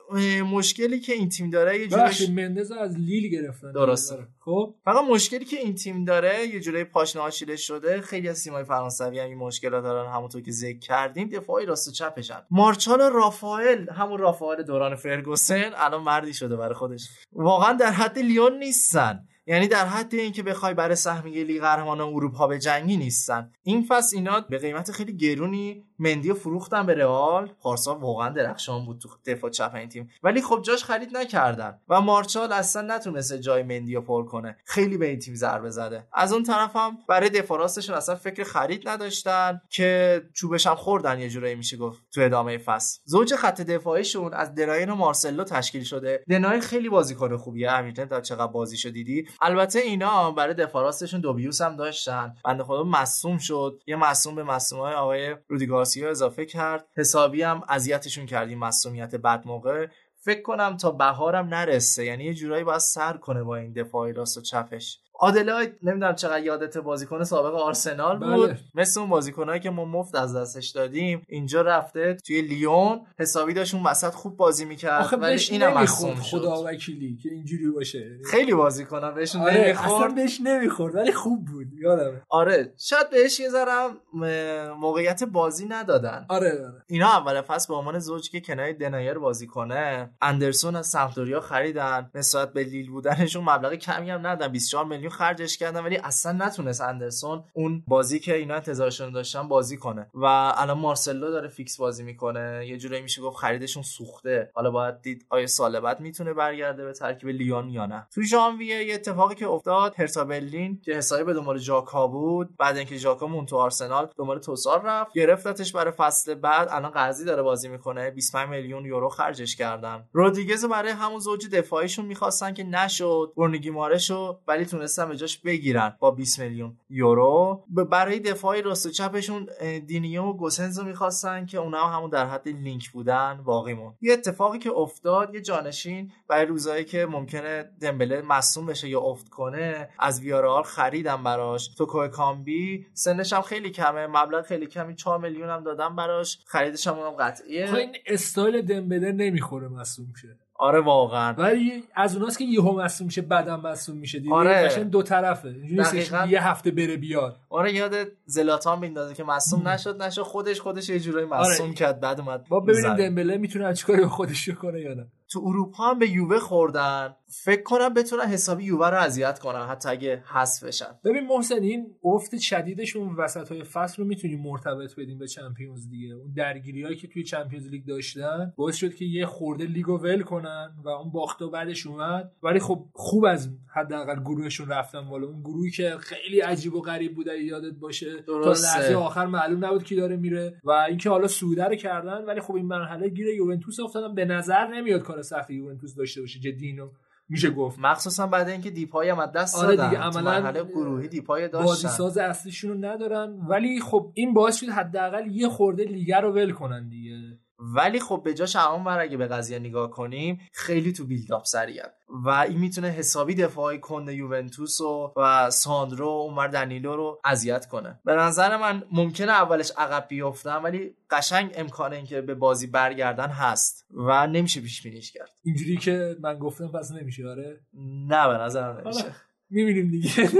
[0.50, 3.72] مشکلی که این تیم داره یه جورش مندز از لیل گرفتن.
[3.72, 4.14] درسته.
[4.14, 4.26] آره.
[4.40, 8.00] خب؟ فقط مشکلی که این تیم داره یه جورایی پاش ناشیده شده.
[8.00, 11.28] خیلی از تیم‌های فرانسوی هم این مشکلات دارن همونطور که ذکر کردیم.
[11.28, 11.92] دفاعی راست و
[12.34, 17.08] چپشن مارچال رافائل همون رافائل دوران فرگوسن الان مردی شده برای خودش.
[17.32, 19.28] واقعا در حد لیون نیستن.
[19.46, 23.52] یعنی در حد اینکه بخوای برای سهمیه لیگ قهرمانان اروپا به جنگی نیستن.
[23.62, 27.52] این فصل اینا به قیمت خیلی گرونی مندی رو فروختن به رئال.
[27.60, 30.10] پارسا واقعا درخشان بود تو دفاع چپ این تیم.
[30.22, 34.56] ولی خب جاش خرید نکردن و مارچال اصلا نتونسته جای مندی رو پر کنه.
[34.64, 36.06] خیلی به این تیم ضربه زده.
[36.12, 41.20] از اون طرف هم برای دفاع راستشون اصلا فکر خرید نداشتن که چوبش هم خوردن
[41.20, 43.00] یه جورایی میشه گفت تو ادامه فصل.
[43.04, 46.24] زوج خط دفاعیشون از دراین و مارسلو تشکیل شده.
[46.30, 47.70] دناین خیلی بازیکن خوبیه.
[47.70, 52.34] همیلتون تا چقدر بازیشو دیدی؟ البته اینا برای دفاع راستشون دوبیوس هم داشتن.
[52.44, 53.82] بنده خدا مصوم شد.
[53.86, 56.86] یه مصوم به مصومای آقای رودی گارسیا اضافه کرد.
[56.96, 59.86] حسابی هم اذیتشون کردیم مصومیت بد موقع.
[60.20, 62.04] فکر کنم تا بهارم نرسه.
[62.04, 65.03] یعنی یه جورایی باید سر کنه با این دفاعی راست و چپش.
[65.18, 68.46] آدلاید نمی‌دونم چقدر یادت بازیکن سابق آرسنال بود.
[68.48, 68.58] بله.
[68.74, 73.74] مثل اون بازیکنایی که ما مفت از دستش دادیم اینجا رفته توی لیون حسابی داشت
[73.74, 75.00] اون وسط خوب بازی می‌کرد.
[75.02, 76.38] آخه ولی اینم نمی‌خورد مصدوم شد.
[76.38, 78.18] خدا وکیلی که اینجوری باشه.
[78.30, 81.66] خیلی بازیکنان بهشون آره اصلا نمی‌خورد بهش نمی‌خورد ولی خوب بود.
[81.80, 82.22] یادمه.
[82.28, 86.26] آره شاید بهش یه ذرم م- موقعیت بازی ندادن.
[86.28, 86.82] آره آره.
[86.86, 92.10] اینا اول فصل به عنوان زوجی که کنار دنایر بازی کنه اندرسون از سمپدوریا خریدن.
[92.14, 94.52] نسبت به لیل بودنشون مبلغ کمی هم ندادن.
[94.52, 99.76] 24 میلیون خرجش کردن ولی اصلا نتونست اندرسون اون بازی که اینا انتظارشون داشتن بازی
[99.76, 100.10] کنه.
[100.14, 100.24] و
[100.56, 102.66] الان مارسلو داره fix بازی می‌کنه.
[102.66, 104.50] یه جورایی میشه گفت خریدشون سوخته.
[104.54, 108.06] حالا باید دید آیا سال بعد می‌تونه برگرده به ترکیب لیون یا نه.
[108.14, 112.56] تو ژانویه یه اتفاقی که افتاد هرتا برلین که حسابی به دنبال ژاکا بود.
[112.56, 115.12] بعد اینکه ژاکا موند تو آرسنال دنبال توسار رفت.
[115.14, 116.68] گرفتتش برای فصل بعد.
[116.70, 118.10] الان قرضی داره بازی می‌کنه.
[118.10, 120.04] 25 میلیون یورو خرجش کردن.
[120.12, 123.32] رودریگز رو برای همون زوج دفاعیشون می‌خواستن که نشد.
[123.36, 124.64] برنگی مارشو ولی
[124.94, 127.64] تونستن به جاش بگیرن با 20 میلیون یورو.
[127.90, 129.48] برای دفاعی راست و چپشون
[129.86, 133.94] دینیو و گوسنز رو می‌خواستن که اونا هم همون در حد لینک بودن باقی مون
[134.00, 139.28] یه اتفاقی که افتاد یه جانشین برای روزایی که ممکنه دمبله مصوم بشه یا افت
[139.28, 141.68] کنه از ویارال خریدم براش.
[141.68, 146.38] تو کامبی سنش هم خیلی کمه مبلغ خیلی کمی 4 میلیون هم دادم براش.
[146.46, 147.74] خریدش هم قطعیه.
[147.74, 150.38] این استایل دمبله نمی‌خوره مصدوم شه.
[150.56, 154.54] آره واقعا ولی از اوناست که یهو مصدوم میشه بعدم مصدوم میشه دیگه آره.
[154.54, 156.26] قشنگ دو طرفه دقیقاً.
[156.30, 157.94] یه هفته بره بیاد آره یاد
[158.26, 161.74] زلاتان میندازه که مصدوم نشد نشد خودش خودش یه جورایی مصدوم آره.
[161.74, 162.94] کرد بعد اومد با ببینیم.
[162.94, 167.14] دمبله می‌تونه چیکاری با خودش کنه یا نه تو اروپا هم به یووه خوردن.
[167.26, 170.98] فکر کنم بتونن حسابی یووه رو اذیت کنن حتی اگه حذف بشن.
[171.04, 176.14] ببین محسن این افت شدیدشون وسط های فصل رو می‌تونیم مرتبط بدیم به Champions دیگه.
[176.14, 180.22] اون درگیری هایی که توی Champions League داشتن باعث شد که یه خورده لیگو ول
[180.22, 182.32] کنن و اون باخت و بعدش اومد.
[182.42, 187.14] ولی خب خوب از حداقل گروهشون رفتن والا اون گروهی که خیلی عجیب و غریب
[187.14, 188.68] بود اگه یادت باشه درسته.
[188.68, 190.60] تا لحظه آخر معلوم نبود کی داره میره.
[190.64, 194.14] و اینکه حالا سوده رو کردن ولی خب این مرحله گیر یوونتوس افتادن.
[194.14, 196.88] به نظر نمیاد کار سختی یوونتوس داشته باشه جدی اینو
[197.28, 197.78] میشه گفت.
[197.78, 201.88] مخصوصا بعد اینکه دیپای هم از دست آره دیگه، عملاً گروهی دیپای بازی داشتن.
[201.88, 206.52] ساز اصلیشون رو ندارن ولی خب این باعث شد حداقل یه خورده لیگه رو ول
[206.52, 207.38] کنن دیگه.
[207.74, 211.88] ولی خب به جاش اون بر اگه به قضیه نگاه کنیم خیلی تو بیلداپ سریعن
[212.24, 217.66] و این می‌تونه حسابی دفاعی کنه یوونتوس و, و ساندرو و اونور دنیلو رو اذیت
[217.66, 218.00] کنه.
[218.04, 223.86] به نظر من ممکنه اولش عقب بیفتن ولی قشنگ امکان اینکه به بازی برگردن هست.
[223.90, 225.30] و نمیشه پیش بینیش کرد.
[225.42, 227.60] اینجوری که من گفتم پس نمیشه آره؟
[228.08, 229.14] نه به نظر نمیشه.
[229.50, 230.10] می‌بینیم دیگه.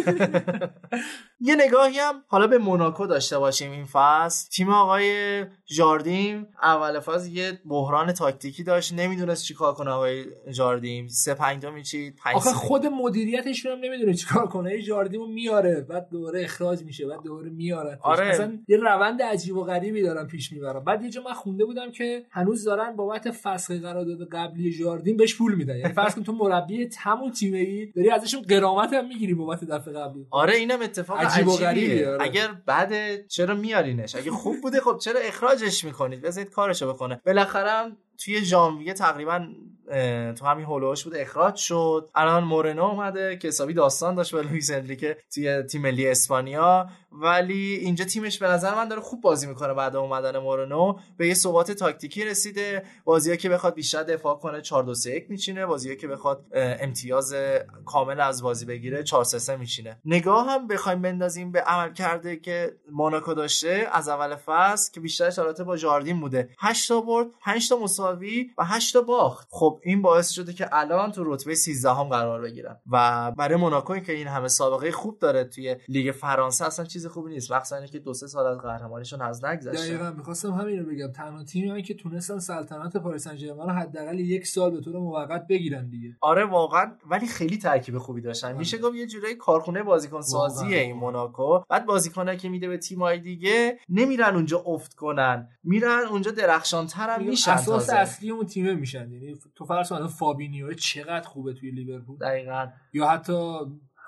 [1.44, 4.48] یه نگاهی هم حالا به موناکو داشته باشیم این فصل.
[4.50, 8.92] تیم آقای جاردیم اول فصل یه بحران تاکتیکی داشت.
[8.92, 14.46] نمی‌دونست چیکار کنه آقای جاردیم سه پنج تا میچید آخه خود مدیریتش هم نمی‌دونه چیکار
[14.46, 14.82] کنه.
[14.82, 17.98] جاردیم رو میاره بعد دوباره اخراج میشه بعد دوباره میاره.
[18.02, 18.26] آره.
[18.26, 21.90] اصلا یه روند عجیب و غریبی دارن پیش می‌برن بعد یه جا من خونده بودم
[21.90, 25.76] که هنوز دارن بابت فسخ قرارداد قبلی جاردیم بهش پول میدن.
[25.76, 29.94] یعنی فرض کن تو مربی تمون تیمه ای داری ازشون قرامت هم می‌گیری بابت دفعه
[29.94, 30.26] قبلی.
[30.30, 31.56] آره اینم اتفاق عجیب و.
[31.56, 32.22] غریبیه، آره.
[32.22, 37.20] اگر بعد چرا میارینش؟ اگه خوب بوده خب چرا اخراجش می‌کنید؟ بذارید کارشو بکنه.
[37.26, 39.46] بالاخره هم توی ژانویه تقریبا
[40.38, 42.10] تو همین هولوش بود اخراج شد.
[42.14, 46.88] الان مورنو اومده که حسابی داستان داشت با لوئیس انریکه توی تیم ملی اسپانیا.
[47.20, 50.98] ولی اینجا تیمش به نظر من داره خوب بازی می‌کنه بعد اومدن مورنو.
[51.16, 52.84] به یه ثبات تاکتیکی رسیده.
[53.04, 55.66] بازیایی که بخواد بیشتر دفاع کنه 4 2 3 1 میچینه.
[55.66, 57.34] بازیایی که بخواد امتیاز
[57.84, 60.00] کامل از بازی بگیره 4 3 3 میچینه.
[60.04, 65.38] نگاه هم بخوایم بندازیم به عمل کرده که موناکو داشته از اول فصل که بیشترش
[65.38, 66.48] البته با جاردین بوده.
[66.58, 69.48] 8 تا برد 5 تا مساوی و 8 تا باخت.
[69.50, 72.76] خب این باعث شده که الان تو رتبه 13 هم قرار بگیرن.
[72.90, 77.32] و برای موناکو که این همه سابقه خوب داره توی لیگ فرانسه اصلا چیز خوبی
[77.32, 77.52] نیست.
[77.52, 80.10] مخصوصا اینکه دو سه سال از قهرمانیشون از نگذشته دقیقا.
[80.10, 81.12] می‌خواستم همین رو بگم.
[81.12, 84.96] تنها تیمی هم که تونستن سلطنت پاریس سن ژرمن رو حداقل یک سال به طور
[84.96, 86.16] موقت بگیرن دیگه.
[86.20, 86.92] آره واقعا.
[87.10, 88.56] ولی خیلی ترکیب خوبی داشتن.
[88.56, 90.80] میشه گفت یه جورایی کارخونه بازیکن سازیه واقعا.
[90.80, 91.60] این موناکو.
[91.70, 95.48] بعد بازیکنایی که میده به تیمای دیگه نمیرن اونجا افت کنن.
[95.64, 97.90] میرن اونجا درخشانتر هم میشن اساس.
[97.90, 99.10] اصلی اون تیمه میشن.
[99.12, 102.66] یعنی تو فرض کن فابینیو چقدر خوبه توی لیورپول؟ دقیقاً.
[102.92, 103.58] یا حتی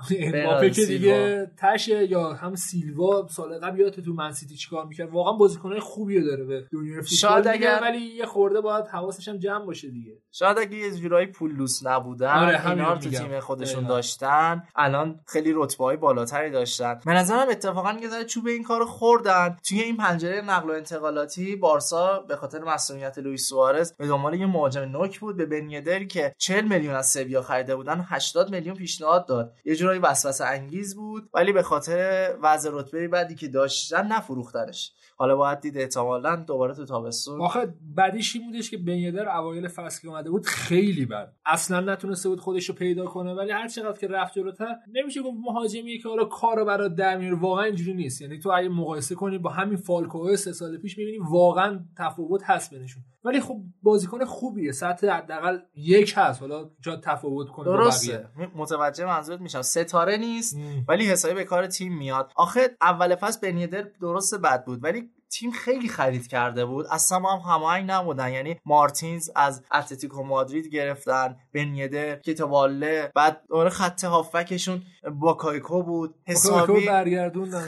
[0.20, 5.32] امباپه که دیگه تشه یا هم سیلوا سال قبل یادت تو منسیتی چیکار می‌کرد؟ واقعا
[5.32, 9.90] بازیکنای خوبی داره به دنیای شاید اگر- ولی یه خورده باید حواسش هم جمع باشه
[9.90, 10.12] دیگه.
[10.32, 13.10] شاید اگه یه جورایی پوللوس نبودن آره، اینا رو تو.
[13.10, 13.94] تیم خودشون دقیقاً.
[13.94, 14.62] داشتن.
[14.76, 17.00] الان خیلی رتبه های بالاتری داشتن.
[17.06, 19.56] به نظرم اتفاقا یه ذره چوب این کارو خوردن.
[19.68, 24.46] توی این پنجره نقل و انتقالاتی بارسا به خاطر مصدومیت لوئیس سوارز به دنبال یه
[24.46, 28.76] مهاجم نوک بود به بن یدر که 40 میلیون از سویا خریده بودن 80 میلیون
[28.76, 29.52] پیشنهاد داد.
[29.64, 34.92] یه جورایی وسوسه انگیز بود ولی به خاطر وضع رتبه بعدی که داشتن نفروختنش.
[35.16, 37.40] حالا باید دید احتمالاً دوباره تو تابستون.
[37.40, 41.32] آخه بعدیش این بودش که بنیدر اوایل فصل که اومده بود خیلی بد.
[41.46, 45.36] اصلا نتونسته بود خودش رو پیدا کنه ولی هر چقدر که رفت جلوتر نمیشه گفت
[45.40, 48.22] مهاجمی که حالا کارو برات در واقعا اینجوری نیست.
[48.22, 52.74] یعنی تو اگه مقایسه کنی با همین فالکو سه سال پیش می‌بینی واقعا تفاوت هست
[52.74, 53.02] بینشون.
[53.24, 56.40] ولی خب بازیکن خوبیه سطح حداقل یک هست.
[56.40, 57.64] حالا جا تفاوت کنه.
[57.64, 58.28] درسته.
[58.54, 59.62] متوجه منظورت میشم.
[59.76, 60.56] ستاره نیست.
[60.88, 65.10] ولی حسابی به کار تیم میاد آخه اول فصل بن یدر درست بد بود ولی
[65.30, 66.86] تیم خیلی خرید کرده بود.
[66.90, 68.32] اصلا ما هم هماهنگ نبودن.
[68.32, 75.82] یعنی مارتینز از اتلتیکو مادرید گرفتن بن یدر کیتا بالده بعد دوباره خط هافبکشون باکایکو
[75.82, 76.14] بود.
[76.26, 76.88] حسابی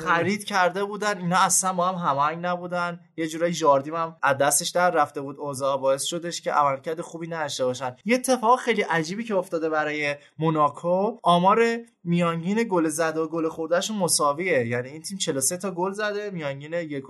[0.04, 1.18] خرید کرده بودن.
[1.18, 3.00] اینا اصلا با هم هماهنگ نبودن.
[3.16, 5.36] یه جورایی ژاردیم هم از دستش در رفته بود.
[5.38, 7.96] اوضاع باعث شدش که عملکرد خوبی نداشته باشن.
[8.04, 11.18] یه اتفاق خیلی عجیبی که افتاده برای موناکو.
[11.22, 14.66] آمار میانگین گل زده و گل خورده‌شون مساویه.
[14.66, 16.30] یعنی این تیم 43 تا گل زده.
[16.30, 17.04] میانگین 1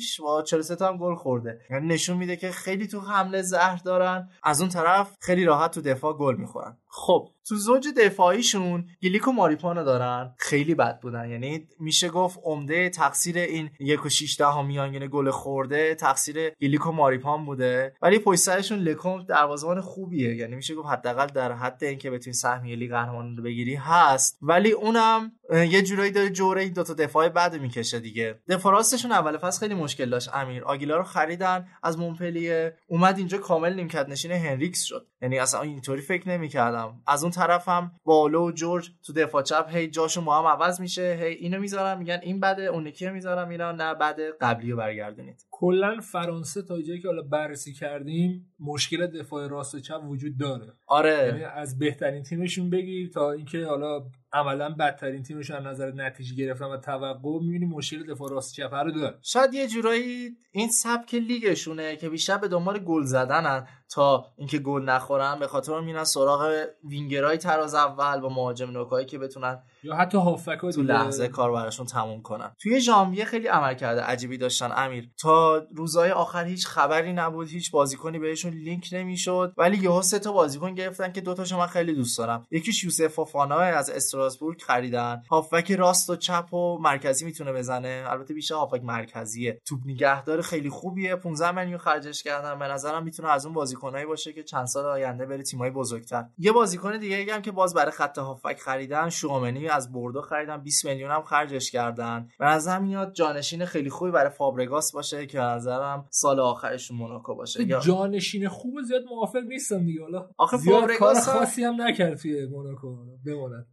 [0.00, 1.60] 6 و 43 تا هم گل خورده.
[1.70, 4.28] یعنی نشون میده که خیلی تو حمله زهر دارن.
[4.42, 6.76] از اون طرف خیلی راحت تو دفاع گل می‌خورن.
[6.96, 7.28] خب.
[7.48, 10.34] تو زوج دفاعیشون گلیک و ماریپانو دارن.
[10.38, 11.28] خیلی بد بودن.
[11.30, 16.86] یعنی میشه گفت عمده تقصیر این یک و شیش دهم میانگین گل خورده تقصیر گلیک
[16.86, 17.94] و ماریپان بوده.
[18.02, 20.34] ولی پشت سرشون لکومت دروازه‌بان خوبیه.
[20.34, 24.38] یعنی میشه گفت حداقل در حد اینکه بتونی سهمیه لیگ قهرمانان رو بگیری هست.
[24.42, 28.38] ولی اونم یه جورایی داره جور این دوتا دفاع بد می‌کشه دیگه.
[28.48, 30.30] دفاع راستشون اول فصل خیلی مشکل داشت.
[30.34, 32.76] روبن آگیلار رو خریدن از مونپلیه.
[32.86, 35.06] اومد اینجا کامل نیمکت نشین هنریکس شد.
[35.22, 36.83] یعنی اصلا اینطوری فکر نمی‌کردم.
[37.06, 40.80] از اون طرف هم بالو و جورج تو دفاع چپ هی جاشون با هم عوض
[40.80, 44.70] میشه هی اینو می‌ذارن میگن این بده اون یکی رو می‌ذارن میرن نه بعد قبلی
[44.70, 45.46] رو برگردونید.
[45.56, 50.62] کلا فرانسه تا جایی که حالا بررسی کردیم مشکل دفاع راست و چپ وجود داره.
[50.62, 56.34] یعنی آره از بهترین تیمشون بگیر تا اینکه حالا عملا بدترین تیمشون از نظر نتیجه
[56.36, 59.18] گرفتن و توقع می‌بینی مشکل دفاع راست چپ رو داره.
[59.22, 64.82] شاید یه جورایی این سبک لیگشونه که بیشتر به دنبال گل زدنن تا اینکه گل
[64.82, 65.38] نخورن.
[65.38, 70.58] به خاطر میرن سراغ وینگرای تراز اول با مهاجم نوکایی که بتونن یا حتی هافک
[70.62, 72.52] ها تو لحظه کار براشون تموم کنن.
[72.58, 75.10] توی ژانویه خیلی عمل کرده عجیبی داشتن امیر.
[75.20, 79.54] تا روزهای آخر هیچ خبری نبود هیچ بازیکنی بهشون لینک نمی‌شد.
[79.58, 82.46] ولی یهو سه تا بازیکن گرفتن که دوتاشو من خیلی دوست دارم.
[82.50, 85.22] یکیش یوسف فافانا از استراسبورگ خریدن.
[85.30, 88.04] هافک راست و چپ و مرکزی می‌تونه بزنه.
[88.08, 89.60] البته بیشتر هافک مرکزیه.
[89.66, 91.16] توپ نگهدار خیلی خوبیه.
[91.16, 92.58] 15 میلیون خرجش کردن.
[92.58, 96.24] به نظرم می‌تونه از اون بازیکنایی باشه که چند سال آینده بره تیمای بزرگتر.
[96.38, 100.84] یه بازیکن دیگه هم که باز برای خط هافک خریدن شومنی از بردو خریدن 20
[100.84, 102.28] میلیون هم خرجش کردن.
[102.38, 107.34] به نظر میاد جانشین خیلی خوبی برای فابرگاس باشه که به نظرم سال آخرش موناکو
[107.34, 107.64] باشه.
[107.64, 110.02] جانشین خوب زیاد موافق نیستم دیگه.
[110.02, 112.96] حالا آخه فابرگاس هم- خاصی هم نکرد توی موناکو.
[113.26, 113.66] بماند.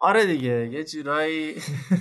[0.00, 1.54] آره دیگه یه جورایی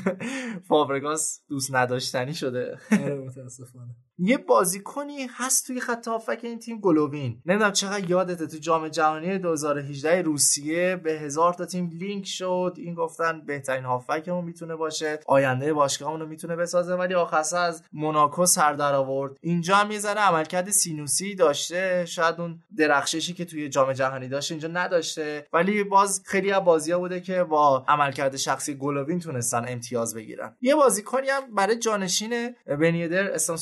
[0.69, 2.77] فابرگاس دوست نداشتنی شده.
[2.91, 3.95] آره متاسفانه.
[4.19, 9.37] یه بازیکنی هست توی خط هافبک این تیم گولووین نمی‌دونم چقدر یادته تو جام جهانی
[9.37, 12.73] 2018 روسیه به هزار تا تیم لینک شد.
[12.77, 15.19] این گفتن بهترین هافبکمون می‌تونه باشه.
[15.25, 19.37] آینده باشگاهمون رو می‌تونه بسازه ولی آخر سر از موناکو سر در آورد.
[19.41, 22.05] اینجا هم یه ذره عملکرد سینوسی داشته.
[22.05, 25.47] شاید اون درخششی که توی جام جهانی داشته اینجا نداشته.
[25.53, 30.55] ولی باز خیلی از بازی‌ها بوده که با عملکرد شخصی گلووین تونستن امتیاز بگیرن.
[30.61, 33.57] یه بازیکنی هم برای جانشین بنیدر استان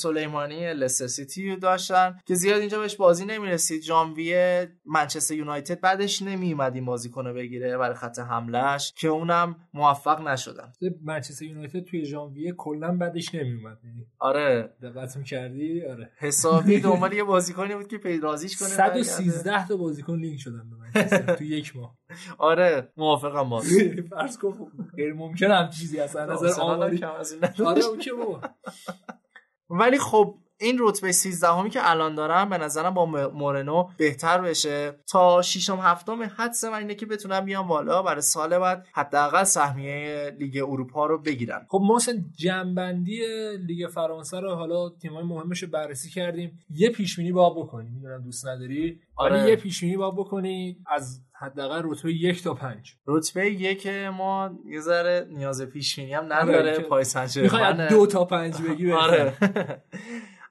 [0.45, 3.81] سلیمانی لستر سیتی رو داشتن که زیاد اینجا بهش بازی نمی‌رسید.
[3.81, 10.27] ژانویه منچستر یونایتد بعدش نمیومد این بازیکن رو بگیره برای خط حملهش که اونم موفق
[10.27, 10.71] نشدن.
[11.03, 14.69] منچستر یونایتد توی ژانویه کلا بعدش نمیومد یعنی آره.
[14.81, 16.12] دقت می‌کردی؟ آره.
[16.17, 19.03] حسابی دنبال یه بازیکنی بود که پیدرازیش کنه برگرده.
[19.03, 21.97] 113 تا بازیکن لینک شدن به منچستر تو یک ماه.
[22.38, 23.60] آره موافقم با
[24.12, 27.69] فرض کن غیر ممکن هم چیزی اصلا نظر آماری کم از این نداره.
[27.69, 28.41] آره okay بابا.
[29.69, 34.99] ولی خب این رتبه 13 همی که الان دارم به نظرم با مورنو بهتر بشه.
[35.12, 38.01] تا ششم هفتم حدس من اینه که بتونم بیام بالا.
[38.01, 43.21] برای سال بعد حداقل سهمیه لیگ اروپا رو بگیرن خب ما اصلا جمع‌بندی
[43.67, 46.60] لیگ فرانسه رو حالا تیمای مهمش رو بررسی کردیم.
[46.69, 47.93] یه پیشبینی با بکنیم.
[47.93, 49.49] می‌دونم دوست نداری؟ آره.
[49.49, 52.93] یه پیشبینی با بکنی از حداقل رتبه یک تا پنج.
[53.08, 58.08] رتبه یک ما یه ذره نیاز پیش بینی هم آره، نداره پای سن می‌خوای دو
[58.08, 58.91] تا پنج بگی.
[59.06, 59.34] آره.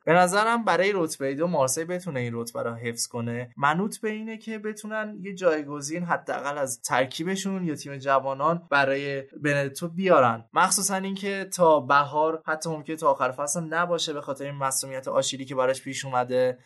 [0.06, 3.50] به نظرم برای رتبه دو مارسی بتونه این رتبه رو حفظ کنه.
[3.56, 9.88] منوط به اینه که بتونن یه جایگزین حداقل از ترکیبشون یا تیم جوانان برای بنتو
[9.88, 10.44] بیارن.
[10.52, 15.44] مخصوصا اینکه تا بهار حتی ممکنه تا آخر فصل نباشه به خاطر این مسئولیت آشیلی
[15.44, 16.58] که براش پیش اومده.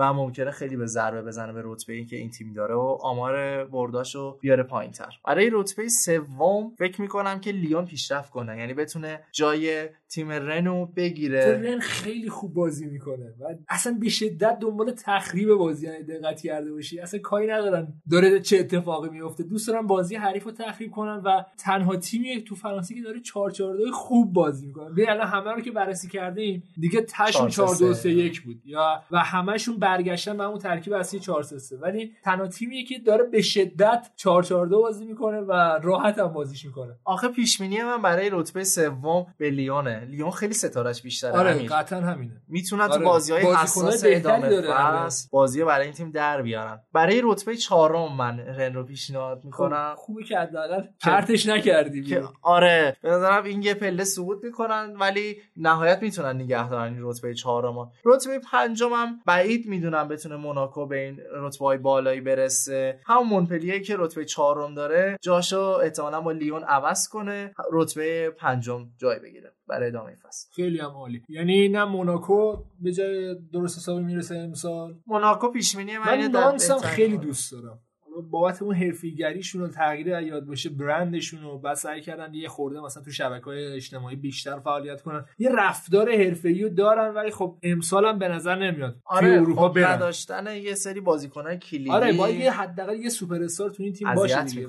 [0.00, 3.64] و ممکنه خیلی به ضربه بزنه به رتبه ای که این تیم داره و آمار
[3.64, 8.58] برداشو بیاره پایین تر برای رتبه سوم فکر می‌کنم که لیون پیشرفت کنه.
[8.58, 11.60] یعنی بتونه جای تیم رنو بگیره.
[11.62, 16.72] رن خیلی خوب بازی می‌کنه و اصلا به شدت دنبال تخریب بازی یعنی دقت کرده
[16.72, 17.00] باشی.
[17.00, 17.88] اصلا کاری ندارن.
[18.10, 22.54] داره چه اتفاقی میفته دوست دارن بازی حریف رو تخریب کنن و تنها تیمی تو
[22.54, 26.62] فرانسه که داره 4 4 خوب بازی می‌کنن ببین الان همه رو که بررسی کردیم
[26.80, 28.62] دیگه تشون 4 2 3 1 بود.
[28.64, 32.98] یا و همشون برگشتن به همون ترکیب اصلی 4 3 3 ولی تنها تیمیه که
[32.98, 36.92] داره به شدت 4 4 بازی می‌کنه و راحت هم بازیش می‌کنه.
[37.04, 41.70] آخه پیشبینی من برای رتبه سوم به لیونه لیون خیلی ستارش بیشتره آره امیر.
[41.70, 43.04] قطعا همینه می‌تونن تو آره.
[43.04, 45.06] بازی های حساس ادامه آره.
[45.06, 49.92] فصل بازی برای این تیم در بیارن برای رتبه چهارم من رن رو پیشنهاد می‌کنم
[49.96, 52.22] خب خوبه که حداقل پرتش نکردی که.
[52.42, 57.34] آره به نظرم این یه پله صعود می‌کنن ولی نهایت می‌تونن نگه دارن این رتبه
[57.34, 63.26] چهارم رتبه پنجم هم بعید می‌دونم بتونه موناکو به این رتبه های بالایی برسه همون
[63.26, 69.52] مونپلیه که رتبه چهارم داره جاشو احتمالا با لیون عوض کنه رتبه پنجم جای بگیره
[69.70, 70.48] برای ادامه فصل.
[70.52, 71.22] خیلی هم عالی.
[71.28, 74.94] یعنی نه موناکو به جای درست حسابی می‌رسه امسال.
[75.06, 77.18] موناکو پیشبینی من من نانس هم خیلی.
[77.18, 77.78] دوست دارم.
[78.22, 83.02] بابت اون حرفیگریشون و تغییر یاد باشه برندشون رو بعد سعی کردن یه خورده مثلا
[83.02, 85.24] تو شبکه های اجتماعی بیشتر فعالیت کنن.
[85.38, 89.74] یه رفتار حرفه‌ای رو دارن ولی خب امسال هم به نظر نمیاد آره اروپا خب
[89.74, 89.92] برن.
[89.92, 91.90] نداشتن یه سری بازیکنای کلیدی.
[91.90, 94.66] آره باید یه حداقل یه سوپر استار تو این تیم باشه دیگه.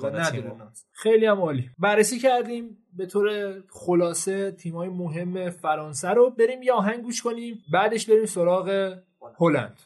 [0.92, 1.70] خیلی هم عالی.
[1.78, 6.30] بررسی کردیم به طور خلاصه تیمای مهم فرانسه رو.
[6.30, 8.94] بریم یه آهنگ گوش کنیم بعدش بریم سراغ
[9.40, 9.80] هلند.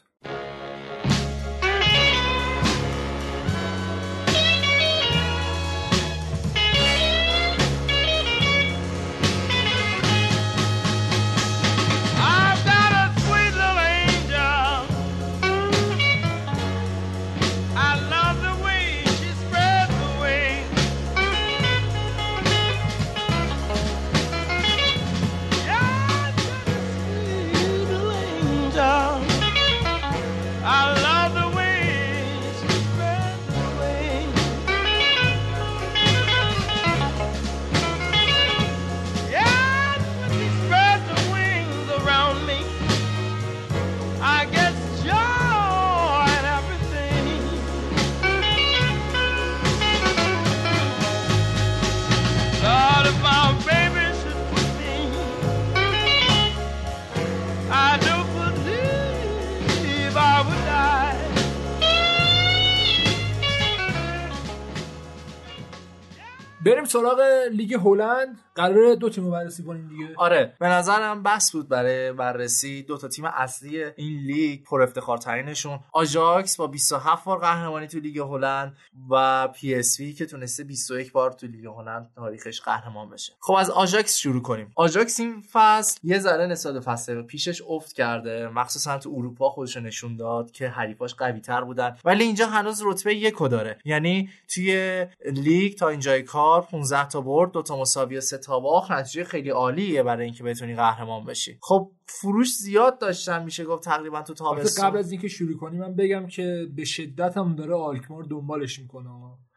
[66.71, 68.39] بریم سراغ لیگ هلند.
[68.57, 70.13] قرار دو تیم بررسی کنیم دیگه.
[70.15, 70.53] آره.
[70.59, 76.57] به نظرم بس بود برای بررسی دو تا تیم اصلی این لیگ پر افتخارترینشون آژاکس
[76.57, 78.77] با 27 بار قهرمانی تو لیگ هلند
[79.09, 83.33] و پی اس وی که تونسته 21 بار تو لیگ هلند تاریخش قهرمان بشه.
[83.39, 84.71] خب از آژاکس شروع کنیم.
[84.75, 88.47] آژاکس این فصل یه ذره به فصل پیشش افت کرده.
[88.47, 91.97] مخصوصا تو اروپا خودش نشون داد که حریفاش قوی تر بودن.
[92.05, 93.79] ولی اینجا هنوز رتبه یکو داره.
[93.85, 98.59] یعنی توی لیگ تا اینجای کار 15 تا برد دو تا مساوی و سه تا
[98.59, 101.57] باخت نتیجه خیلی عالیه برای اینکه بتونی قهرمان بشی.
[101.61, 104.85] خب فروش زیاد داشتن میشه گفت تقریبا تو تابستون.
[104.85, 109.09] قبل از اینکه شروع کنیم من بگم که به شدت هم داره آلکمار دنبالش می‌کنه.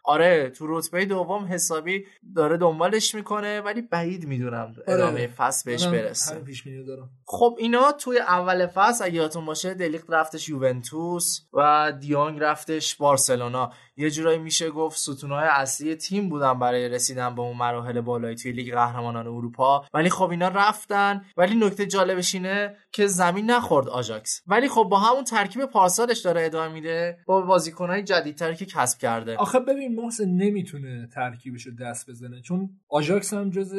[0.05, 2.05] آره تو رتبه دوم حسابی
[2.37, 6.35] داره دنبالش می‌کنه ولی بعید می‌دونم ادامه فصل بهش برسه.
[6.35, 7.11] پیش دارم.
[7.27, 13.73] خب اینا توی اول فصل اگه یادتون باشه دلیق رفتش یوونتوس و دیانگ رفتش بارسلونا.
[13.97, 18.53] یه جورایی میشه گفت ستونهای اصلی تیم بودن برای رسیدن به اون مراحل بالایی توی
[18.53, 19.85] لیگ قهرمانان اروپا.
[19.95, 21.25] ولی خب اینا رفتن.
[21.37, 24.43] ولی نکته جالبش اینه که زمین نخورد آژاکس.
[24.47, 29.37] ولی خب با همون ترکیب پارسالش داره ادامه میده با بازیکنهای جدیدتری که کسب کرده.
[29.37, 32.41] آخه ببین محسن نمی‌تونه ترکیبش رو دست بزنه.
[32.41, 33.75] چون آژاکس هم جز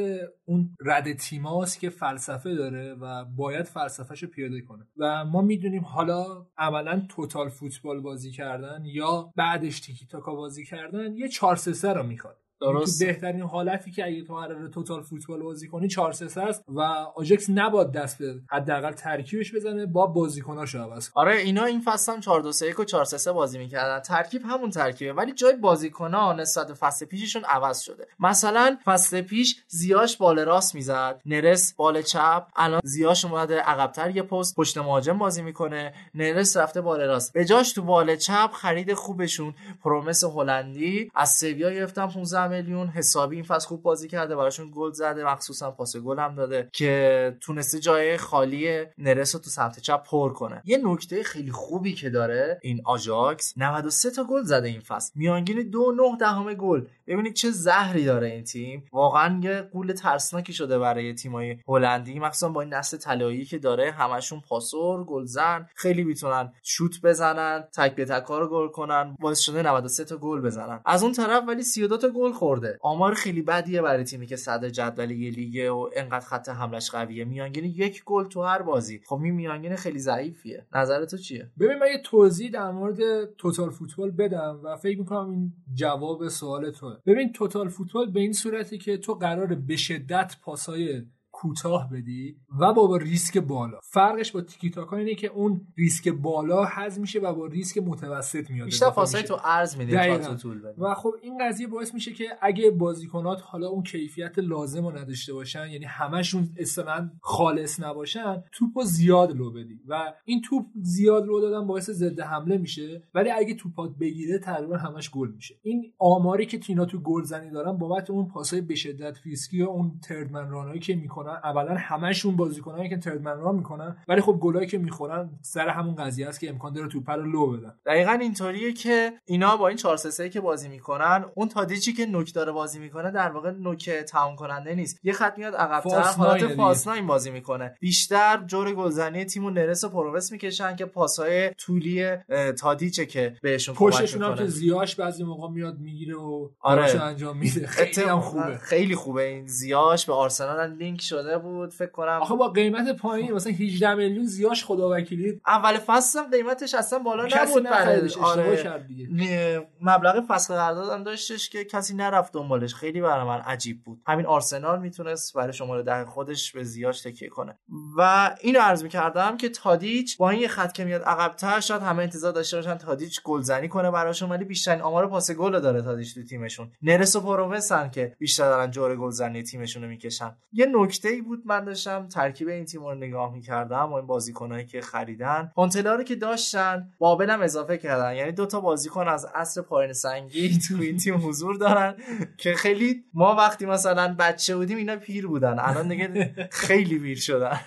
[0.45, 4.87] اون رده تیماست که فلسفه داره و باید فلسفهش رو پیاده کنه.
[4.97, 11.17] و ما می‌دونیم حالا عملا total football بازی کردن یا بعدش تیکی تاکا بازی کردن
[11.17, 12.40] یه 4 3 رو می‌خواد.
[12.61, 13.03] درست.
[13.03, 16.81] بهترین حالتی که اگه تو قراره total football بازی کنی 4 3 است و
[17.15, 22.19] آژاکس نباید دست به حداقل ترکیبش بزنه با بازیکناشو عوض آره اینا این فصل هم
[22.19, 23.99] 4 2 3 1 و 4 3 3 بازی می‌کردن.
[23.99, 28.07] ترکیب همون ترکیبه ولی جای بازیکن‌ها نسبت به فصل پیششون عوض شده.
[28.19, 34.23] مثلا فصل پیش زیاش بال راست می‌زد نرس بال چپ الان زیاش اومده عقب‌تر یه
[34.23, 37.33] پست پشت مهاجم بازی می‌کنه نرس رفته بال راست.
[37.33, 39.53] به جاش تو بال چپ خرید خوبشون
[39.83, 44.91] پرومس هلندی از سویا گرفتن 15 میلیون حسابی این فصل خوب بازی کرده براشون گل
[44.91, 50.03] زده مخصوصا پاس گل هم داده که تونسته جای خالی نرس رو تو سمت چپ
[50.03, 50.61] پر کنه.
[50.65, 55.11] یه نکته خیلی خوبی که داره این آژاکس 93 تا گل زده این فصل.
[55.15, 56.85] میانگین دو نه دهم گل.
[57.11, 58.85] ببینید چه زهری داره این تیم.
[58.91, 63.91] واقعا یه قول ترسناکی شده برای تیمای هلندی مخصوصا با این نسل طلایی که داره.
[63.91, 69.15] همشون پاسور گلزن خیلی می‌تونن شوت بزنن تک به تک رو گل کنن.
[69.19, 70.81] باعث شده 93 تا گل بزنن.
[70.85, 72.77] از اون طرف ولی 32 تا گل خورده.
[72.81, 77.25] آمار خیلی بدیه برای تیمی که صدر جدول یه لیگه و انقدر خط حملش قویه.
[77.25, 79.01] میانگین یک گل تو هر بازی.
[79.05, 80.65] خب این میانگین خیلی ضعیفیه.
[80.75, 85.29] نظر تو چیه؟ ببین من یه توضیح در مورد توتال فوتبال بدم و فکر می‌کنم
[85.29, 86.97] این جواب سوال توه.
[87.05, 91.03] ببین توتال فوتبال به این صورتی که تو قراره به شدت پاسای
[91.41, 93.79] کوتاه بدی و با, با ریسک بالا.
[93.83, 98.49] فرقش با تیکی تاکا اینه که اون ریسک بالا حذف میشه و با ریسک متوسط
[98.51, 98.65] میاد.
[98.65, 99.21] بیشتر میشه.
[99.21, 100.81] تو عرض میدی تا طول بدی.
[100.81, 105.33] و خب این قضیه باعث میشه که اگه بازیکنات حالا اون کیفیت لازم رو نداشته
[105.33, 109.79] باشن یعنی همشون اصلا خالص نباشن توپو زیاد لو بدی.
[109.87, 113.03] و این توپ زیاد لو دادن باعث ضد حمله میشه.
[113.13, 115.55] ولی اگه توپات بگیره تقریبا همش گل میشه.
[115.63, 119.99] این آماری که اینا تو گلزنی دارن بابت اون پاسای به شدت ریسکی و اون
[120.03, 123.97] third man run ایی که می‌کنن اولا همشون بازیکنایی که third man run می‌کنن.
[124.07, 127.47] ولی خب گلایی که می‌خورن سر همون قضیه است که امکان داره توپ رو لو
[127.47, 127.73] بدن.
[127.85, 132.33] دقیقا اینطوریه که اینا با این 4 3 که بازی می‌کنن اون تادیچی که نوک
[132.33, 134.99] داره بازی می‌کنه در واقع نوک تمام کننده نیست.
[135.03, 136.55] یه خط میاد عقب‌تر فالس حالت.
[136.55, 137.75] فاس ناین بازی می‌کنه.
[137.79, 142.15] بیشتر جور گلزنی تیمو نرس و پرومس می‌کشن که پاسهای طولی
[142.59, 147.01] تادیچه که بهشون پشتشون هم که زیاش بعضی موقع میاد می‌گیره و آره.
[147.01, 147.67] انجام میده.
[147.67, 148.57] خیلی خوبه.
[148.57, 150.05] خیلی خوبه این زیاش.
[150.05, 151.20] به آرسنال لینک شده.
[151.37, 155.41] بود فکر کنم آخه با قیمت پایین مثلا 18 میلیون زیاش خدا وکیلی.
[155.47, 159.67] اول فصل هم قیمتش اصلا بالا نبود برای آره.
[159.81, 162.73] مبلغ فصل قراردادم داشتش که کسی نرفت دنبالش.
[162.75, 164.01] خیلی برای من عجیب بود.
[164.07, 167.59] همین آرسنال می‌تونست برای شماره ده خودش به زیاش تکیه کنه.
[167.97, 172.31] و اینو عرض می‌کردم که تادیچ با این خط که میاد عقب‌تر شاید همه انتظار
[172.31, 176.71] داشته باشن تادیچ گلزنی کنه براشون ولی بیشترین آمار پاس گل داره تادیچ تو تیمشون.
[176.81, 180.35] نرس و پرومسن که بیشتر دارن جور گلزنی تیمشون رو می‌کشن.
[180.51, 184.65] یه نکته ای بود من داشتم ترکیب این تیم رو نگاه می‌کردم و این بازیکنایی
[184.65, 185.51] که خریدن.
[185.55, 188.15] پونتلا رو که داشتن بابل هم اضافه کردن.
[188.15, 191.95] یعنی دو تا بازیکن از عصر پایین سنگی تو این تیم حضور دارن
[192.37, 195.59] که خیلی ما وقتی مثلا بچه بودیم اینا پیر بودن.
[195.59, 197.59] الان دیگه خیلی پیر شدن.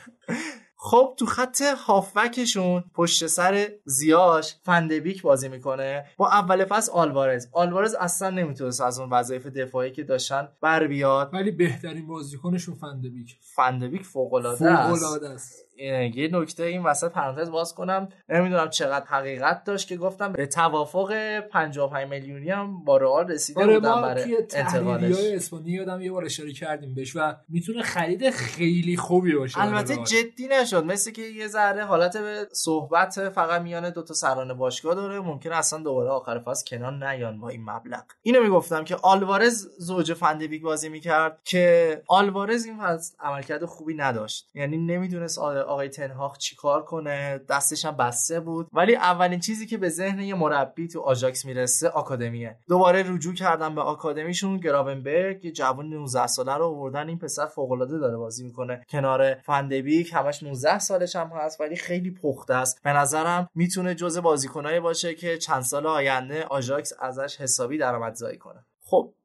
[0.87, 7.47] خب تو خط هافبکشون پشت سر زیاش فندبیک بازی می‌کنه با اول فصل آلوارز.
[7.53, 11.31] آلوارز اصلا نمی‌تونست از اون وظایف دفاعی که داشتن بر بیاد.
[11.33, 13.37] ولی بهترین بازیکنشون فندبیک.
[13.41, 15.64] فندبیک فوق العاده است.
[15.77, 18.09] یه نکته این وسط پرانتز باز کنم.
[18.29, 23.75] نمی‌دونم چقدر حقیقت داشت که گفتم به توافق 55 میلیونی هم با رئال رسیده آره
[23.75, 25.17] بودن برای انتقالش.
[25.19, 29.97] اسپانی یادم یه بار اشاره کردیم بهش و می‌تونه خرید خیلی خوبی باشه البته.
[29.97, 30.85] جدی نشد.
[30.85, 35.53] مثل که یه ذره حالت به صحبت فقط میان دو تا سران باشگاه داره ممکن
[35.53, 38.05] اصلا دوباره آخر فصل کنار نیان با این مبلغ.
[38.23, 44.51] اینو می‌گفتم که آلوارز زوج فندبیک بازی می‌کرد که آلوارز این فصل عملکرد خوبی نداشت.
[44.55, 48.69] یعنی نمی‌دونست آقای تنهاخ چیکار کنه؟ دستش هم بسته بود.
[48.73, 52.59] ولی اولین چیزی که به ذهن یه مربی تو آژاکس می‌رسه آکادمیه.
[52.69, 57.09] دوباره رجوع کردن به آکادمیشون گراونبرگ یه جوان 19 ساله رو آوردن.
[57.09, 58.85] این پسر فوق العاده داره بازی می‌کنه.
[58.89, 62.83] کنار فندبیک همش 19 سالش هم هست ولی خیلی پخته است.
[62.83, 68.65] به نظرم می‌تونه جزء بازیکنایی باشه که چند سال آینده آژاکس ازش حسابی درآمدزایی کنه.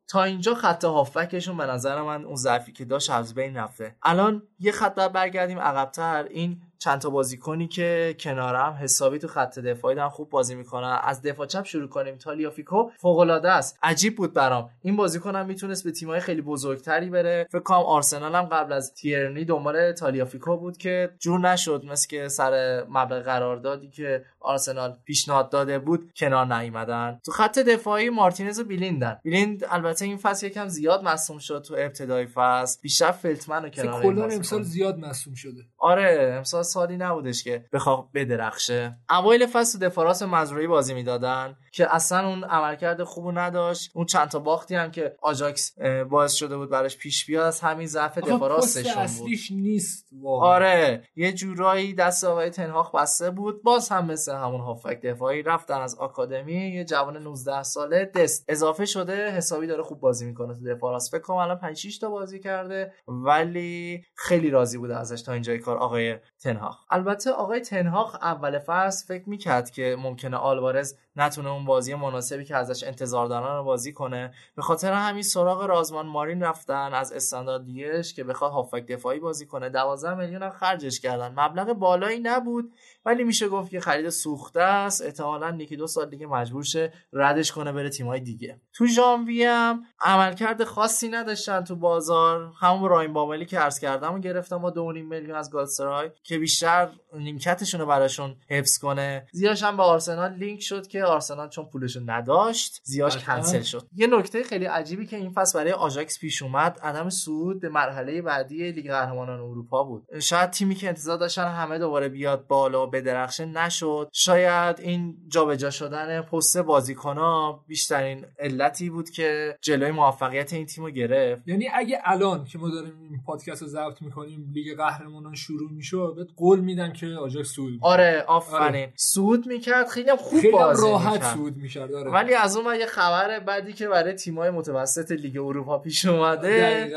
[0.10, 3.96] تا اینجا خط هافبکشون به نظر من اون ضعفی که داشت از بین رفته.
[4.04, 6.24] الان یه خط برگردیم عقبتر.
[6.30, 11.00] این چند تا بازیکنی که کنارم حسابی تو خط دفاعی دارن خوب بازی می‌کنن.
[11.04, 12.16] از دفاع چپ شروع کنیم.
[12.16, 13.80] تالیافیکو فوق العاده است.
[13.84, 14.70] عجیب بود برام.
[14.82, 17.48] این بازیکن هم می‌تونست به تیمای خیلی بزرگتری بره.
[17.52, 21.86] فکر کنم آرسنال هم قبل از تیرنی دنبال تالیافیکو بود که جور نشد.
[21.86, 27.20] مثل که سر مبلغ قراردادی که آرسنال پیشنهاد داده بود کنار نیومدن.
[27.26, 29.20] تو خط دفاعی مارتینز و بیلیندن.
[29.24, 32.80] بیلیند البته این فصل یکم زیاد مصوم شد تو ابتدای فصل.
[32.82, 34.26] بیشتر فلتمن رو کنار کلا.
[34.26, 35.62] امسال زیاد مصوم شده.
[35.78, 38.98] آره امسال سالی نبودش که بخواد بدرخشه.
[39.10, 41.58] اوایل فصل دفاراس مزروعی بازی می‌دادن.
[41.72, 43.92] که اصلا اون عملکرد خوبو نداشت.
[43.94, 47.88] اون چند تا باختی هم که آجاکس باعث شده بود براش پیش بیاد از همین
[47.88, 49.04] ضعف دفاراستشون بود.
[49.04, 50.50] اصلیش نیست واقعا.
[50.50, 53.64] آره یه جورایی دست آقای تنهاخ بسته بود.
[53.64, 56.70] باز هم مثل همون هافک دفاعی رفتن از آکادمی.
[56.70, 58.46] یه جوان 19 ساله دست.
[58.48, 60.92] اضافه شده حسابی داره خوب بازی می‌کنه تو دفاع.
[60.92, 65.34] راست فکر کنم الان 5 6 تا بازی کرده ولی خیلی راضی بوده ازش تا
[65.34, 71.50] اینجای کار آقای تنهاخ البته آقای تنهاخ اول فصل فکر می‌کرد که ممکنه آلوارز نتونه
[71.50, 74.34] اون بازی مناسبی که ازش انتظار دارن رو بازی کنه.
[74.56, 79.46] به خاطر همین سراغ رازوان مارین رفتن از استاندارد لیژ که بخواد هافک دفاعی بازی
[79.46, 79.70] کنه.
[79.70, 81.40] 12 میلیون هم خرجش کردن.
[81.40, 82.74] مبلغ بالایی نبود.
[83.10, 85.06] ولی میشه گفت که خرید سوخته است.
[85.06, 88.62] احتمالا یکی دو سال دیگه مجبور شه ردش کنه بره تیمای دیگه.
[88.74, 92.52] تو ژانویه هم عملکرد خاصی نداشتن تو بازار.
[92.60, 96.90] همون رایان بابلی که عرض کردم و گرفتم با 2.5 میلیون از گالاتاسرای که بیشتر
[97.14, 99.28] نیمکتشون رو براشون حفظ کنه.
[99.32, 103.36] زیاش هم به آرسنال لینک شد که آرسنال چون پولشو نداشت زیاش قطعاً.
[103.36, 103.88] کنسل شد.
[103.96, 108.22] یه نکته خیلی عجیبی که این فصل برای آژاکس پیش اومد عدم صعود به مرحله
[108.22, 110.20] بعدی لیگ قهرمانان اروپا بود.
[110.20, 116.22] شاید تیمی که انتظار داشتن همه دوباره بیاد بالا بدرخشه نشد شاید این جابجا شدن
[116.22, 122.46] پست بازیکنها بیشترین علتی بود که جلوی موفقیت این تیم رو گرفت یعنی اگه الان
[122.46, 126.94] که ما داریم این پادکست رو ضبط می‌کنیم لیگ قهرمانان شروع می‌شد بهت قول میدم
[126.94, 127.90] که آجاکس سود می‌کنه.
[127.92, 128.94] آره آفرین آره.
[128.96, 131.34] سود می‌کرد خیلی هم خوب خیلی بازی راحت می‌کرد.
[131.34, 135.80] سود می‌کرد آره ولی از اون یه خبر بعدی که برای تیمای متوسط لیگ اروپا
[135.80, 136.90] پیش اومده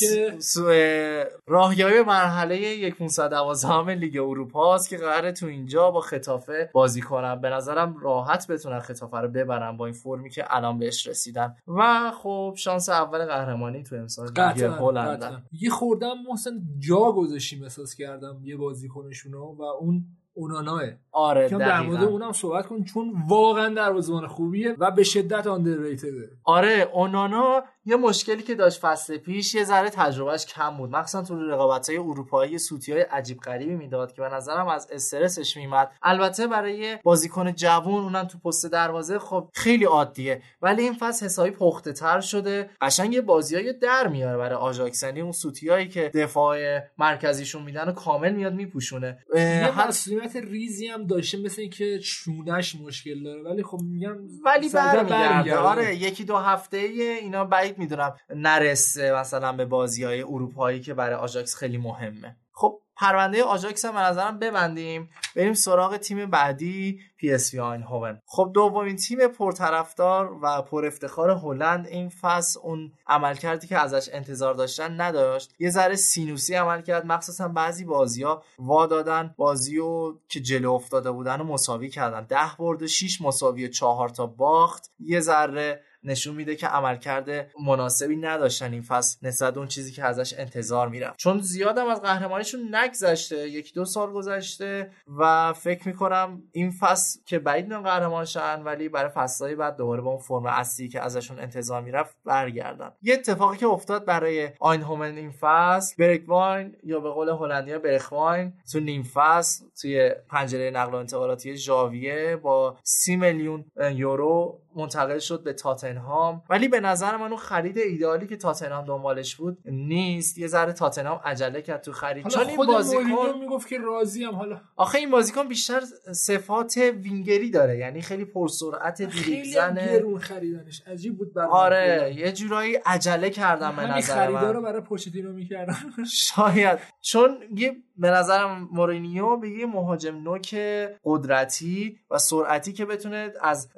[0.00, 4.98] که سوء راهیابی مرحله یک 512 لیگ اروپا است که
[5.30, 9.86] قراره تو اینجا با خطافه بازی کنن به نظرم راحت بتونن خطافه رو ببرن با
[9.86, 11.56] این فرمی که الان بهش رسیدن.
[11.66, 15.42] و خب شانس اول قهرمانی تو امسال قطعا هلند.
[15.52, 20.04] یه خوردم محسن جا گذاشتیم احساس کردم یه بازیکنشونو و اون
[20.34, 20.82] اوناناه.
[21.12, 22.04] آره کم در مورد.
[22.04, 28.42] اونم صحبت کن چون واقعا دروازه‌بان خوبیه و به شدت آندرریتده آره اونانا یه مشکلی
[28.42, 30.90] که داشت فصل پیش یه ذره تجربهش کم بود.
[30.90, 35.56] مخصوصا تو رقابت های اروپایی سوتی های عجیب غریبی می‌داد که به نظرم از استرسش
[35.56, 35.92] میمد.
[36.02, 40.42] البته برای بازیکن جوون اونم تو پست دروازه خب خیلی عادیه.
[40.62, 42.70] ولی این فصل حسابی پخته تر شده.
[42.80, 46.58] قشنگ یه بازیای در میاره برای آژاکس یعنی اون سوتی هایی که دفاع
[46.98, 49.18] مرکزیشون میدن و کامل میاد میپوشونه.
[49.34, 53.42] یه ریزی هم داشته مثل اینکه چونش مشکل داره.
[53.42, 55.56] ولی خب میگم ولی برمیگرده.
[55.56, 61.14] آره یکی دو هفته اینا بعید می‌دونم نرسه مثلا به بازی های اروپایی که برای
[61.14, 62.36] آژاکس خیلی مهمه.
[62.60, 65.10] خب پرونده آژاکس هم به نظرم ببندیم.
[65.36, 68.20] بریم سراغ تیم بعدی پی اس وی آینهوون.
[68.26, 74.54] خب دومین تیم پرطرفدار و پر افتخار هلند این فصل اون عملکردی که ازش انتظار
[74.54, 75.54] داشتن نداشت.
[75.58, 77.06] یه ذره سینوسی عمل کرد.
[77.06, 79.34] مخصوصا بعضی بازی ها وا دادن.
[79.36, 82.24] بازی و که جلو افتاده بودن و مساوی کردن.
[82.24, 84.90] ده برد و 6 مساوی و 4 تا باخت.
[84.98, 90.34] یه ذره نشون میده که عملکرد مناسبی نداشتن این فصل نسبت اون چیزی که ازش
[90.38, 96.70] انتظار می‌رفت چون زیادم از قهرمانیشون نگذشته یک دو سال گذشته و فکر می‌کنم این
[96.70, 100.88] فصل که بعید می‌دونم قهرمان شن ولی برای فصلهای بعد دوباره با اون فرم اصلی
[100.88, 102.92] که ازشون انتظار می‌رفت برگردن.
[103.02, 108.80] یه اتفاقی که افتاد برای آینهومن این فصل برکواین یا به قول هلندیا برخواین تو
[108.80, 115.52] نیم فصل توی پنجره نقل و انتقالاتی ژاویه با سی میلیون یورو منتقل شد به
[115.52, 116.42] تاتنهام.
[116.50, 120.38] ولی به نظر من اون خرید ایدئالی که تاتنهام دنبالش بود نیست.
[120.38, 122.22] یه ذره تاتنهام عجله کرد تو خرید.
[122.22, 125.80] حالا چون این بازیکن می‌گفت که راضی هم حالا آخه این بازیکن بیشتر
[126.12, 127.78] صفات وینگری داره.
[127.78, 130.82] یعنی خیلی پرسرعت دریبل گرون خریدنش.
[130.86, 134.52] عجیب بود برای آره یه جورایی عجله کردم به نظر خریدا من.
[134.52, 135.74] رو برای پوچتینو می‌کردن.
[136.12, 136.78] شاید.
[137.00, 140.56] چون یه به نظرم مورینیو به یه مهاجم نوک
[141.04, 143.68] قدرتی و سرعتی که بتونه از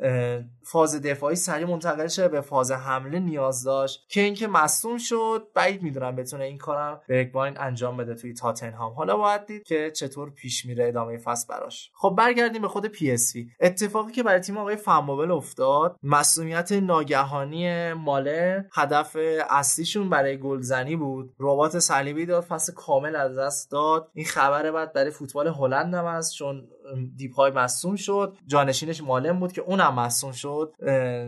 [0.63, 4.07] فاز دفاعی سریع منتقل شه به فاز حمله نیاز داشت.
[4.09, 8.93] که اینکه مصدوم شد بعید می‌دونم بتونه این کارم برگواین انجام بده توی تاتنهام.
[8.93, 11.91] حالا باید دید که چطور پیش میره ادامه فصل براش.
[11.95, 13.49] خب برگردیم به خود پی اس وی.
[13.61, 19.17] اتفاقی که برای تیم آقای فن‌بومل افتاد مصدومیت ناگهانی مالن هدف
[19.51, 21.35] اصلیشون برای گلزنی بود.
[21.41, 24.09] رباط صلیبی داد فصل کامل از دست داد.
[24.15, 26.69] این خبر بد برای فوتبال هلند هم هست چون
[27.17, 28.37] دیپای مصوم شد.
[28.47, 30.75] جانشینش مالم بود که اونم مصوم شد.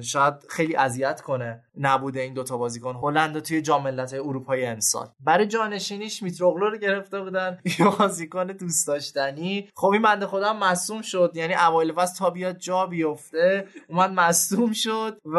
[0.03, 2.97] شاید خیلی اذیت کنه نبوده این دوتا بازیکن.
[3.03, 5.09] هلند توی جام ملت‌های اروپای امسال.
[5.21, 7.59] برای جانشینیش میتروگلو رو گرفته بودن.
[7.79, 9.69] یه بازیکن دوست داشتنی.
[9.75, 11.33] خب این بنده خدا مصوم شد.
[11.35, 15.39] یعنی اوایل فصل تا بیاد جا بیفته اومد مصوم شد و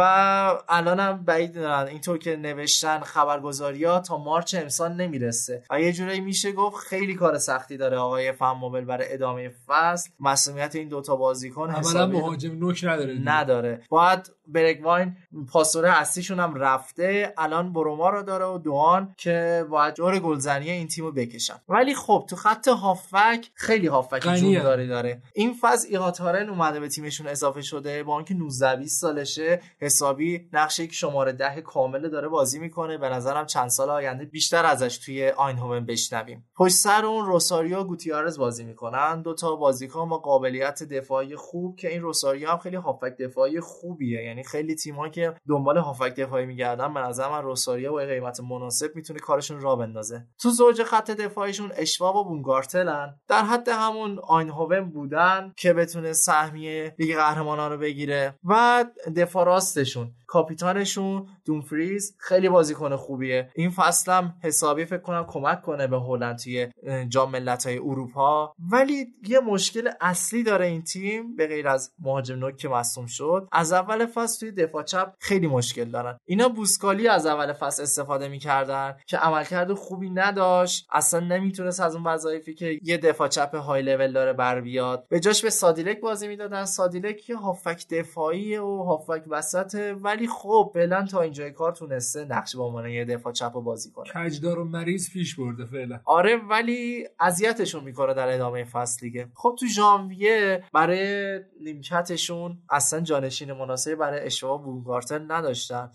[0.70, 1.88] الانم بعید دارن.
[1.88, 5.64] اینطور که نوشتن خبرگزاری ها تا مارچ امسال نمی‌رسه.
[5.70, 10.05] و یه جورایی میشه گفت خیلی کار سختی داره آقای فن موبل برای ادامه فصل.
[10.20, 13.20] مسئولیت این دوتا بازیکن اولا حسابی مهاجم نوک نداره.
[13.24, 15.18] نداره باید برگواین
[15.52, 17.34] پاسور اصلیشون هم رفته.
[17.38, 21.56] الان بروما رو داره و دوان که باید جور گلزنی این تیمو بکشن.
[21.70, 24.36] ولی خب تو خط هافک خیلی هافک.
[24.36, 25.22] جون داره داره.
[25.34, 28.04] این فاز ایقاتارن اومده به تیمشون اضافه شده.
[28.04, 32.98] با اینکه 19 20 سالشه حسابی نقش یک شماره ده کامل داره بازی می‌کنه.
[32.98, 36.46] به نظرم چند سال آینده بیشتر ازش توی آینهومن بشنویم.
[36.56, 39.22] پشت سر اون روساریو گوتیارز بازی می‌کنن.
[39.22, 44.35] دو تا بازیکن با قابلیت دفاعی خوب که این روساریو هم خیلی هافک دفاعی خوبیه.
[44.36, 48.96] یعنی خیلی تیم‌ها که دنبال هافک دفاعی میگردن به نظر من روساریو با قیمت مناسب
[48.96, 50.28] می‌تونه کارشون را بندازه.
[50.42, 53.16] تو زوج خط دفاعیشون اشواب و بونگارتلن.
[53.28, 58.36] در حد همون آینهوون بودن که بتونه سهمیه لیگ قهرمانان رو بگیره.
[58.44, 60.12] و دفاع راستشون.
[60.28, 63.50] کاپیتانشون دومفریز خیلی بازیکن خوبیه.
[63.56, 66.68] این فصل هم حسابی فکر کنم کمک کنه به هلند توی
[67.10, 68.54] جام ملت‌های اروپا.
[68.72, 73.48] ولی یه مشکل اصلی داره این تیم به غیر از مهاجم نوک که مصوم شد
[73.52, 76.18] از اول فصل توی دفاع چپ خیلی مشکل دارن.
[76.26, 80.88] اینا بوسکالی از اول فصل استفاده می‌کردن که عملکرد خوبی نداشت.
[80.92, 85.06] اصلا نمی‌تونست از اون وظایفی که یه دفاع چپ های لول داره بر بیاد.
[85.10, 86.66] به جاش به سادیلک بازی می‌دادن.
[86.66, 92.56] سادیلک یه هافک دفاعی و هافک وسطه ولی خب فعلا تا اینجای کار تونسته نقش
[92.56, 94.06] به عنوان یه دفاع چپ رو بازی کنه.
[94.16, 96.00] کجدار و مریض پیش برده فعلا.
[96.06, 99.28] آره ولی اذیتشون می‌کنه در ادامه فصل دیگه.
[99.34, 105.92] خب تو ژانویه برای نیمکتشون اصلا جانشین مناسبی برای اشوا بونگارتن نداشتن.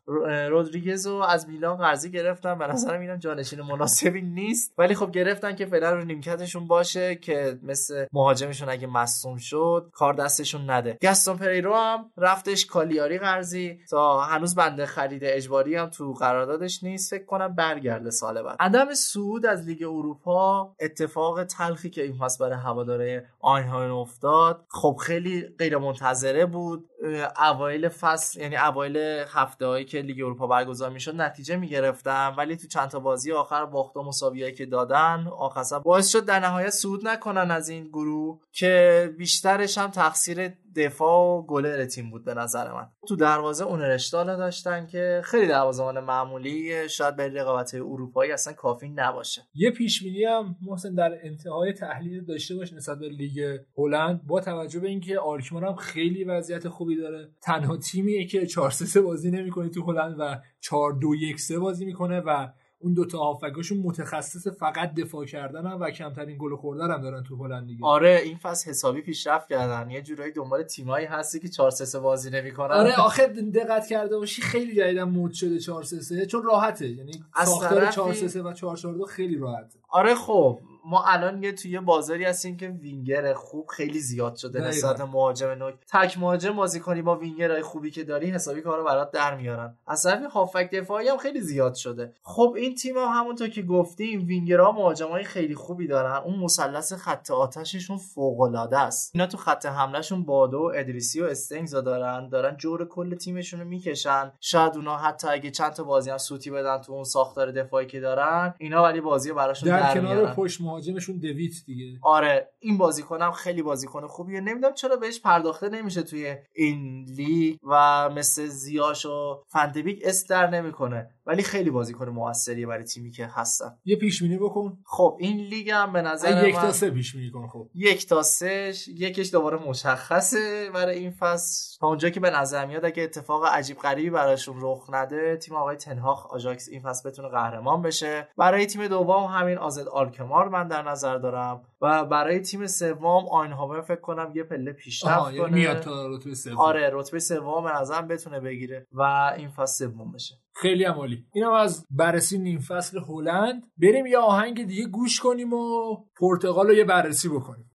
[0.48, 2.58] رودریگز رو از میلان قرضی گرفتن.
[2.58, 4.74] به نظرم اینم جانشین مناسبی نیست.
[4.78, 10.14] ولی خب گرفتن که فعلا رو نیمکتشون باشه که مثل مهاجمشون اگه مصوم شد کار
[10.14, 10.98] دستشون نده.
[11.02, 17.10] گستون پریرو هم رفتش کالیاری قرضی تا هنوز بنده خرید اجباری هم تو قراردادش نیست.
[17.10, 18.56] فکر کنم برگرده سال بعد.
[18.60, 24.64] عدم صعود از لیگ اروپا اتفاق تلخی که این فصل برای هواداره آینهاین افتاد.
[24.68, 26.89] خب خیلی غیر منتظره بود.
[27.36, 28.96] اوایل فصل یعنی اوایل
[29.28, 32.34] هفته هایی که لیگ اروپا برگزار می‌شد نتیجه می‌گرفتن.
[32.38, 36.40] ولی تو چند تا بازی آخر باخت و مساویایی که دادن آخر باعث شد در
[36.40, 42.24] نهایت صعود نکنن از این گروه که بیشترش هم تقصیر دفاع و گلر تیم بود
[42.24, 42.88] به نظر من.
[43.08, 48.88] تو دروازه اون رشتالا داشتن که خیلی دروازه‌بان معمولی شاید به رقابت اروپایی اصلا کافی
[48.88, 49.42] نباشه.
[49.54, 54.26] یه پیش هم محسن در انتهای تحلیل داشته باش نسبت به لیگ هلند.
[54.26, 57.28] با توجه به اینکه آلکمار هم خیلی وضعیت خوبی داره.
[57.42, 61.84] تنها تیمیه که 4 3 بازی نمی‌کنه تو هلند و 4 2 1 3 بازی
[61.84, 62.48] می‌کنه و
[62.82, 67.36] اون دوتا هافبکاشون متخصص فقط دفاع کردن هم و کمترین گل خوردن هم دارن تو
[67.44, 67.86] هلند دیگه.
[67.86, 69.90] آره این فصل حسابی پیشرفت کردن.
[69.90, 72.74] یه جورایی دنبال تیمایی هستی که 4 3 بازی نمی‌کنن.
[72.74, 76.88] آره آخه دقت کرده باشی خیلی جدیدن مد شده 4 3 3 چون راحته.
[76.88, 77.12] یعنی
[77.44, 79.78] ساختار طرفی- 4 3 3 و 4 4 2 خیلی راحته.
[79.88, 80.58] آره خب.
[80.84, 84.60] ما الان یه توی بازاری هستیم که وینگر خوب خیلی زیاد شده.
[84.60, 85.74] نسبت مهاجم نوک.
[85.92, 89.78] تک مهاجم بازی کنی با وینگرهای خوبی که داری حسابی کارو برات در میارن.
[89.86, 92.14] از طرف هافبک دفاعی هم خیلی زیاد شده.
[92.22, 96.22] خب این تیم هم همونطور که گفتیم وینگرها مهاجمای خیلی خوبی دارن.
[96.24, 99.10] اون مثلث خط آتششون فوق العاده است.
[99.14, 102.28] اینا تو خط حملهشون بوآدو و ایدریسی و استنگز را دارن.
[102.28, 104.32] دارن جور کل تیمشون رو می‌کشن.
[104.40, 108.00] شاید اونا حتی اگه چند تا بازی هم سوتی بدن تو اون ساختار دفاعی که
[108.00, 110.34] دارن اینا ولی بازی براشون در, در کنار.
[110.34, 111.98] پشت مهاجمشون دویت دیگه.
[112.02, 114.40] آره این بازیکنم خیلی بازیکن خوبیه.
[114.40, 120.50] نمی‌دونم چرا بهش پرداخته نمیشه توی این لیگ و مثل زیاش و فندبیک اسم در
[120.50, 121.10] نمی‌کنه.
[121.26, 123.78] ولی خیلی بازیکن موثریه برای تیمی که هستن.
[123.84, 124.78] یه پیش بینی بکن.
[124.84, 127.70] خب این لیگ هم به نظر یک تا سه پیش بینی کن خب.
[127.74, 131.78] یک تا سهش یکش دوباره مشخصه برای این فصل.
[131.80, 135.76] تا اونجا که به نظر میاد اگه اتفاق عجیب غریبی براشون رخ نده تیم آقای
[135.76, 138.28] تنهاخ آژاکس این فصل بتونه قهرمان بشه.
[138.36, 141.62] برای تیم دوم همین آزد آلکمار من در نظر دارم.
[141.80, 145.50] و برای تیم سوم آینهاور فکر کنم یه پله پیشرفت یعنی کنه.
[145.50, 146.58] میاد تا رتبه سوم.
[146.58, 149.02] آره رتبه سوم به نظرم بتونه بگیره و
[149.36, 150.34] این فصل سوم بشه.
[150.60, 153.66] خیلی هم عالی اینم از بررسی نیم فصل هلند.
[153.78, 157.70] بریم یه آهنگ دیگه گوش کنیم و پرتغال رو یه بررسی بکنیم.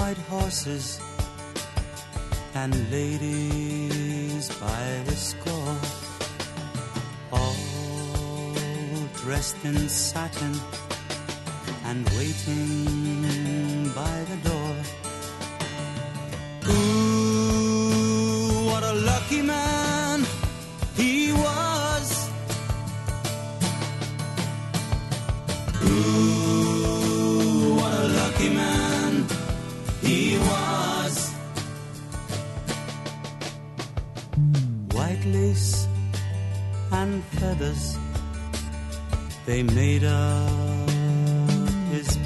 [0.00, 0.86] White horses
[2.62, 5.78] and ladies by the score,
[7.32, 7.56] all
[9.20, 10.54] dressed in satin.
[11.90, 14.74] And waiting by the door.
[16.68, 17.90] Ooh,
[18.68, 20.24] what a lucky man
[20.94, 22.08] he was.
[25.82, 29.12] Ooh, what a lucky man
[30.00, 31.14] he was.
[34.92, 35.88] White lace
[36.92, 37.98] and feathers,
[39.44, 40.89] they made up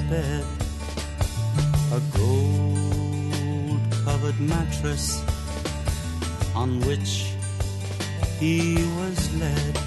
[0.09, 0.45] bed.
[1.91, 5.23] A gold covered mattress
[6.55, 7.33] on which
[8.39, 9.79] he was led.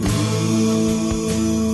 [0.00, 1.65] Ooh,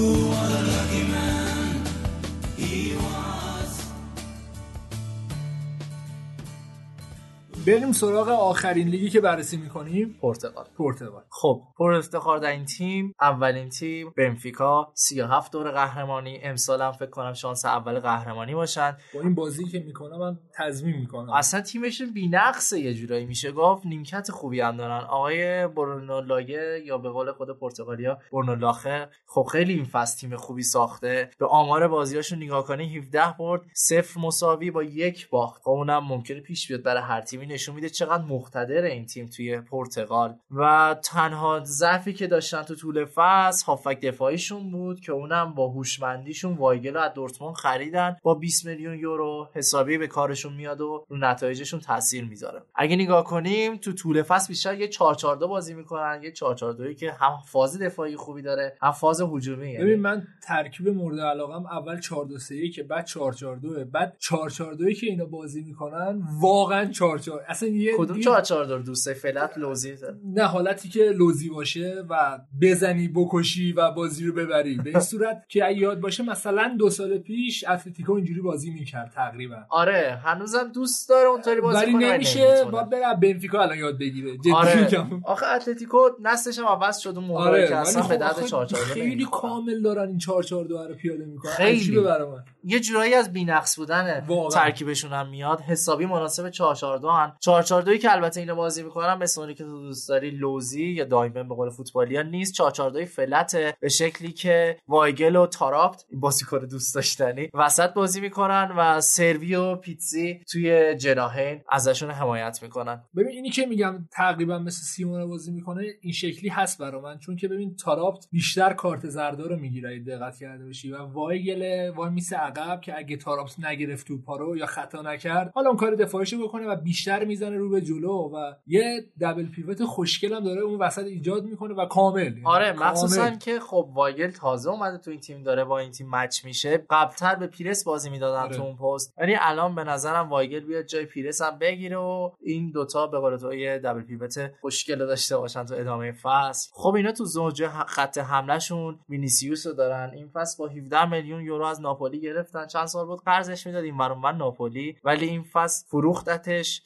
[7.66, 10.18] بریم سراغ آخرین لیگی که بررسی می‌کنیم.
[10.22, 10.66] پرتغال.
[10.78, 11.22] پرتغال.
[11.30, 14.92] خب پر افتخار در این تیم اولین تیم بنفیکا.
[14.94, 16.38] 37 دور قهرمانی.
[16.42, 18.96] امسال هم فکر کنم شانس اول قهرمانی باشن.
[19.14, 21.30] با این بازی که می‌کنم من تضمین می‌کنم.
[21.30, 23.26] اصلا تیمشون بی‌نقصه یه جورایی.
[23.26, 25.04] میشه گفت نیمکت خوبی هم دارن.
[25.04, 29.08] آقای برونو لاگه یا به قول خود پرتغالیا برونو لاخه.
[29.26, 31.30] خب خیلی این فصل تیم خوبی ساخته.
[31.38, 33.62] به آمار بازیاشون نگاه کنی 17 برد.
[33.74, 35.62] صفر مساوی با یک باخت.
[35.62, 39.60] خب اونم ممکنه پیش بیاد برای هر تیمی نشون میده چقدر مقتدر این تیم توی
[39.60, 40.36] پرتغال.
[40.50, 46.56] و تنها ضعفی که داشتن تو طول فصل هافک دفاعیشون بود که اونم با هوشمندیشون
[46.56, 48.16] وایگل از دورتموند خریدن.
[48.22, 52.62] با 20 میلیون یورو حسابی به کارشون میاد و رو نتایجشون تاثیر می‌ذاره.
[52.74, 56.20] اگه نگاه کنیم تو طول فصل بیشتر یه 4 4 2 بازی می‌کنن.
[56.22, 59.76] یه 4 4 2 که هم فاز دفاعی خوبی داره هم فاز هجومی.
[59.76, 63.84] ببین یعنی من ترکیب مورد علاقم اول 4 2 3 که بعد 4 4 2
[63.84, 68.22] بعد 4 4 2 که اینا بازی می‌کنن واقعا 4 4 اصلا یه کدوم یه-
[68.22, 69.94] 4 4 2 دوست فلت لوزی؟
[70.34, 74.76] نه حالتی که لوزی باشه و بزنی بکشی و بازی رو ببری.
[74.76, 79.56] به این صورت که یادت باشه مثلا دو سال پیش اتلتیکو اینجوری بازی می‌کرد تقریبا.
[79.70, 82.64] آره هنوزم دوست داره اونطوری بازی ولی نمیشه.
[82.72, 84.36] باید بره بنفیکا الان یاد بگیره.
[84.38, 85.06] جدی آره.
[85.24, 88.30] آخه اتلتیکو نسلش هم عوض شد اون موقع آره که اصلا ولی به خب درد
[88.38, 91.52] آخه 4 4 خیلی کامل دارن این 4 4 2 رو پیاده می‌کنن.
[91.52, 91.98] خیلی.
[92.00, 92.44] من.
[92.64, 94.26] یه جورایی از بی‌نقص بودن.
[94.52, 95.60] ترکیبشون هم میاد.
[95.60, 97.32] حسابی مناسب 4 4 2 هن.
[97.40, 100.84] 4 4 2 که البته اینا بازی می‌کنن مثل اونی که تو دوست داری لوزی
[100.84, 102.54] یا diamond به قول فوتبالیا نیست.
[102.54, 107.50] 4 4 2 flat ه به شکلی که وایگل و تارابت این بازیکن دوست داشتنی.
[107.54, 113.02] وسط بازی می‌کنن و سروی و پیتزی توی جناحین ازشون حمایت می‌کنن.
[113.16, 117.18] ببین اینی که میگم تقریبا مثل سیمون بازی می‌کنه این شکلی هست برا من.
[117.18, 120.92] چون که ببین تارابت بیشتر کارت زردا رو می‌گیره دقت کرده باشی.
[120.92, 125.78] و وایگل وایمیسه عقب که اگه تارابت نگرفت توپا رو یا خطا نکرد حالا اون
[125.78, 130.44] کار دفاعیشو بکنه و بیشتر می‌زنه رو به جلو و یه double pivot خوشگل هم
[130.44, 132.22] داره اون وسط ایجاد می‌کنه و کامل.
[132.22, 132.90] یعنی آره کامل.
[132.90, 136.86] مخصوصا که خب وایگل تازه اومده تو این تیم داره با این تیم match میشه.
[136.90, 138.56] قبلتر به پیرس بازی می‌دادن آره.
[138.56, 139.14] تو اون پست.
[139.18, 143.36] ولی الان به نظرم وایگل بیاد جای پیرس هم بگیره و این دوتا به قول
[143.36, 146.70] تو یه double pivot خوشگل داشته باشن تو ادامه فصل.
[146.74, 150.10] خب اینا تو زوج خط حملهشون وینیسیوس رو دارن.
[150.14, 152.66] این فصل با 17 میلیون یورو از ناپولی گرفتن.
[152.66, 156.82] چند سال بود قرضش می‌داد این من ناپولی ولی این فصل فروختتش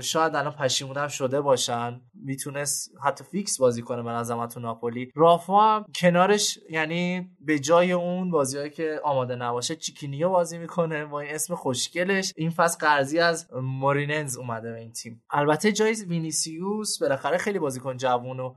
[0.00, 2.00] شاید الان پشیمونم شده باشن.
[2.14, 5.12] می‌تونست حتی فیکس بازی کنه به نظرم تو ناپولی.
[5.14, 11.20] رافا هم کنارش یعنی به جای اون بازیهایی که آماده نباشه چیکینیو بازی می‌کنه با
[11.20, 12.32] این اسم خوشگلش.
[12.36, 15.22] این فصل قرضی از موریرنسه اومده به این تیم.
[15.30, 18.54] البته جای وینیسیوس بالاخره خیلی بازیکن جوون و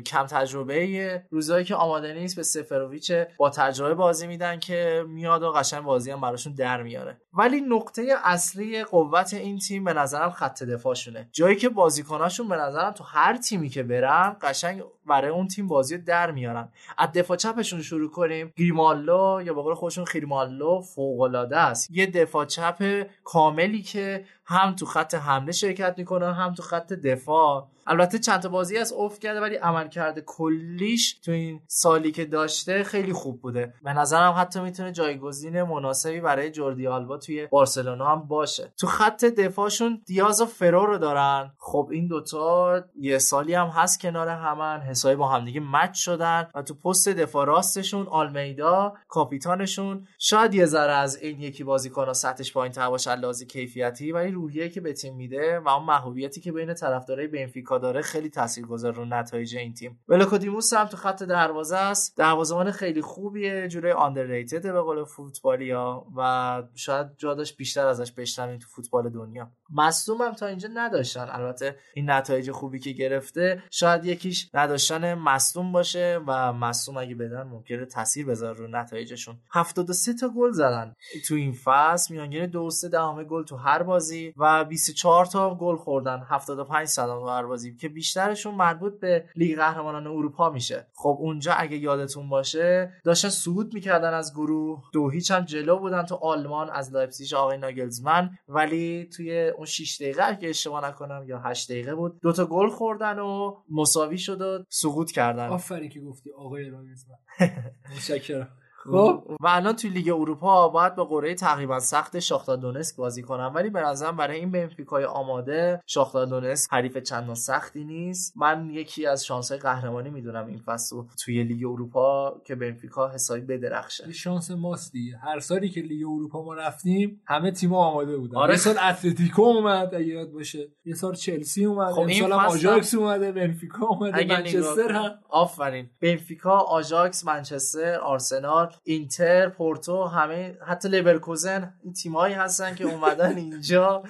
[0.00, 5.52] کم تجربه روزایی که آماده نیست به سفرویچ با تجربه بازی میدن که میاد و
[5.52, 7.20] قشنگ بازی هم براشون در میاره.
[7.34, 11.28] ولی نقطه اصلی قوت این تیم به نظرم خط دفاعشونه.
[11.32, 15.98] جایی که بازیکناشون به نظرم تو هر تیمی که برن قشنگ برای اون تیم بازی
[15.98, 16.68] در میارن.
[16.98, 18.52] از دفاع چپشون شروع کنیم.
[18.56, 21.90] گریمالو یا به قول خودشون خیرمالو فوق العاده است.
[21.90, 27.68] یه دفاع چپ کاملی که هم تو خط حمله شرکت می‌کنه هم تو خط دفاع.
[27.86, 32.84] البته چند تا بازی از اوف کرده ولی عملکرد کلیش تو این سالی که داشته
[32.84, 33.74] خیلی خوب بوده.
[33.82, 38.72] به نظرم حتی می‌تونه جایگزین مناسبی برای جوردی آلبا توی بارسلونا هم باشه.
[38.78, 41.52] تو خط دفاعشون دیاز و فرو رو دارن.
[41.58, 46.62] خب این دوتا یه سالی هم هست کنار همن حسابی با همدیگه مچ شدن و
[46.62, 50.06] تو پست دفاع راستشون آلمیدا کاپیتانشون.
[50.18, 54.30] شاید یه ذره از این یکی بازیکن سطحش پایین تر باشه از لحاظ کیفیتی ولی
[54.30, 58.92] روحیه که به تیم میده و اون محبوبیتی که بین طرفدارای بنفیکا داره خیلی تاثیرگذار
[58.92, 60.00] رو نتایج این تیم.
[60.08, 62.16] ولکودیموس هم تو خط دروازه است.
[62.16, 68.66] دروازه‌بان خیلی خوبیه جوری آندرریتد به قول فوتبالیا و شاید جا بیشتر ازش بشنویم تو
[68.68, 69.50] فوتبال دنیا.
[69.70, 71.28] مصدوم هم تا اینجا نداشتن.
[71.30, 77.42] البته این نتایج خوبی که گرفته شاید یکیش نداشتن مصدوم باشه و مصدوم اگه بدن
[77.42, 79.36] ممکنه تاثیر بذاره رو نتایجشون.
[79.52, 80.94] 73 تا گل زدن
[81.28, 82.14] تو این فصل.
[82.14, 86.22] میانگین 2 3 دهم گل تو هر بازی و 24 تا گل خوردن.
[86.28, 90.86] 75 صدم تو هر بازی که بیشترشون مربوط به لیگ قهرمانان اروپا میشه.
[90.94, 94.82] خب اونجا اگه یادتون باشه داشتن صعود می‌کردن از گروه.
[94.92, 98.38] دو هیچ هم جلو بودن تو آلمان از لایپزیگ آقای ناگلزمن.
[98.48, 102.68] ولی توی اون 6 دقیقه اگه اشتباه نکنم یا 8 دقیقه بود دو تا گل
[102.68, 105.48] خوردن و مساوی شد و سقوط کردن.
[105.48, 106.70] آفرین که گفتی آقای
[107.96, 108.48] متشکرم.
[108.92, 113.52] خب؟ و الان توی لیگ اروپا باید به قرعه تقریبا سخت شاختار دونسک بازی کنم
[113.54, 118.32] ولی به نظرم برای این بنفیکای آماده شاختار دونسک حریف چندان سختی نیست.
[118.36, 124.12] من یکی از شانس‌های قهرمانی می‌دونم این فصل توی لیگ اروپا که بنفیکا حسابی بدرخشه.
[124.12, 125.16] شانس ماست دیگه.
[125.16, 128.36] هر سالی که لیگ اروپا ما رفتیم همه تیم‌ها آماده بودن.
[128.36, 128.52] آره.
[128.52, 130.68] یه سال اتلتیکو اومد اگه یادت باشه.
[130.84, 135.10] یه سال چلسی اومد خب این امسال هم آژاکس اومده بنفیکا اومده منچستر هم.
[135.28, 135.90] آفرین.
[136.02, 138.73] بنفیکا آژاکس منچستر آرسنال.
[138.84, 144.02] اینتر پورتو همه حتی لورکوزن این تیمایی هستن که اومدن اینجا.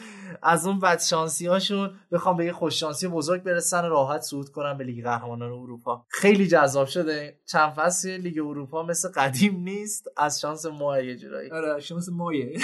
[0.43, 4.85] از اون بدشانسی هاشون بخوام به یه خوششانسی بزرگ برسن و راحت صعود کنن به
[4.85, 6.05] لیگ قهرمانان اروپا.
[6.09, 7.39] خیلی جذاب شده.
[7.47, 10.09] چند فصل لیگ اروپا مثل قدیم نیست.
[10.17, 11.51] از شانس ما یه جورایی.
[11.51, 12.59] آره شانس مایه.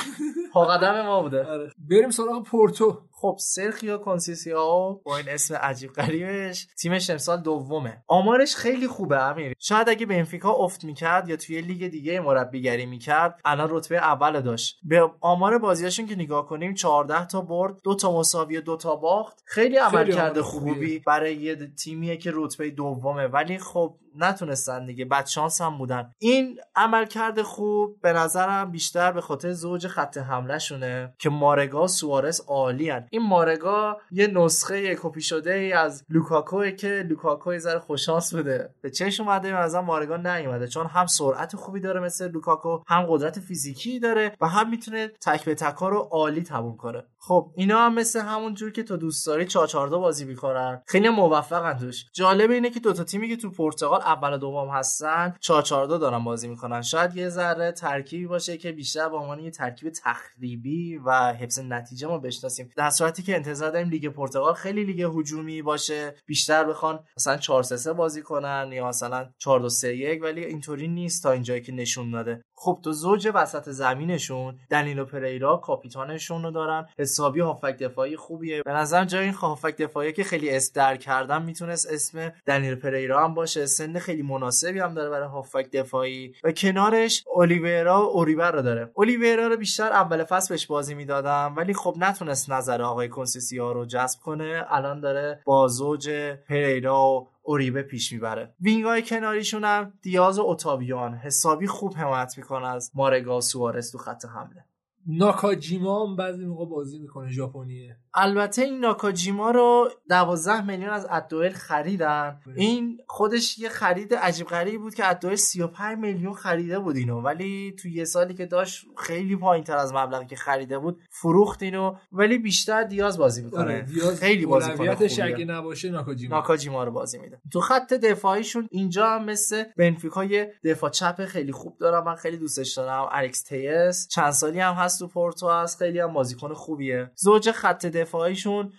[0.52, 1.44] پا قدم ما بوده.
[1.44, 1.72] آره.
[1.90, 2.98] بریم سراغ پورتو.
[3.20, 8.02] خب سرخیو کنسیسیاو با این اسم عجیب غریبش تیمش امسال دومه.
[8.06, 9.52] آمارش خیلی خوبه امیر.
[9.58, 14.78] شاید اگه بنفیکا افت می‌کرد یا توی لیگ دیگه مربیگری می‌کرد الان رتبه اول داشت.
[14.82, 18.96] به آمار بازیاشون که نگاه کنیم 14 تا برد دو تا مساوی و دو تا
[18.96, 19.42] باخت.
[19.46, 23.26] خیلی عملکرد خوبی برای یه تیمیه که رتبه دومه.
[23.26, 25.04] ولی خب نتونستن دیگه.
[25.04, 26.10] بد شانس هم بودن.
[26.18, 31.88] این عملکرد خوب به نظرم بیشتر به خاطر زوج خط حمله شونه که مارگا و
[31.88, 38.34] سوارز عالی این مارگا یه نسخه کپی شده ای از لوکاکوه که لوکاکو ذره خوششانس
[38.34, 43.06] بده به چش اومده نظر مارگا نیومده چون هم سرعت خوبی داره مثل لوکاکو هم
[43.08, 47.02] قدرت فیزیکی داره و هم می‌تونه تک به تکا رو عالی تموم کنه.
[47.22, 50.82] خب اینا هم مثل همون جور که تو دوست داری 4 بازی می‌کنن.
[50.86, 52.04] خیلی موفقن توش.
[52.12, 56.48] جالب اینه که دوتا تیمی که تو پرتغال اول و دوم هستن 4 دارن بازی
[56.48, 56.82] می‌کنن.
[56.82, 62.08] شاید یه ذره ترکیبی باشه که بیشتر به عنوان یه ترکیب تخریبی و حفظ نتیجه
[62.08, 62.70] ما بشناسیم.
[62.76, 67.62] در صورتی که انتظار داریم لیگ پرتغال خیلی لیگ هجومی باشه بیشتر بخوان مثلا 4
[67.62, 71.72] 3 بازی کنن یا مثلا 4 2 3 1 ولی اینطوری نیست تا اینجایی که
[71.72, 72.42] نشون داده.
[72.62, 76.86] خب تو زوج وسط زمینشون دنیلو پریرا کاپیتانشون رو دارن.
[76.98, 78.62] حسابی هافبک دفاعی خوبیه.
[78.62, 83.34] به نظرم جای این هافبک دفاعی که خیلی استر کردن می‌تونست اسم دنیلو پریرا هم
[83.34, 83.66] باشه.
[83.66, 86.34] سن خیلی مناسبی هم داره برای هافبک دفاعی.
[86.44, 88.90] و کنارش اولیویرا اوریبر رو داره.
[88.94, 93.84] اولیویرا رو بیشتر اول فصل بهش بازی می‌دادم ولی خب نتونست نظر آقای کنسیسائو رو
[93.86, 94.64] جذب کنه.
[94.68, 96.10] الان داره با زوج
[96.48, 98.54] پریرا و اوریبه پیش می‌بره.
[98.60, 101.14] وینگای کناریشون هم دیاز و اوتاویان.
[101.14, 104.64] حسابی خوب حمایت می‌کنه از مارگا سوارز تو خط حمله.
[105.06, 107.96] ناکاجیما هم بعضی موقع بازی می‌کنه ژاپنیه.
[108.14, 112.40] البته این ناکاجیما رو 12 میلیون از ادوئل خریدن.
[112.56, 117.20] این خودش یه خرید عجیب غریبی بود که ادوئل 35 میلیون خریده بود اینو.
[117.20, 121.62] ولی تو یه سالی که داشت خیلی پایین تر از مبلغی که خریده بود فروخت
[121.62, 121.96] اینو.
[122.12, 123.60] ولی بیشتر دیاز بازی می‌کنه.
[123.60, 125.34] آره دیاز خیلی اولویتش خوبیه.
[125.34, 126.36] اگه نباشه ناکاجیما.
[126.36, 127.40] ناکاجیما رو بازی میده.
[127.52, 132.36] تو خط دفاعیشون اینجا هم مثل بنفیکا یه دفاع چپ خیلی خوب دارم من خیلی
[132.36, 133.08] دوستش دارم.
[133.10, 137.10] الکس تیس چند سالی هم هست تو پورتو هست خیلی هم بازیکن خوبیه.
[137.16, 138.72] زوج خط دفاعیشون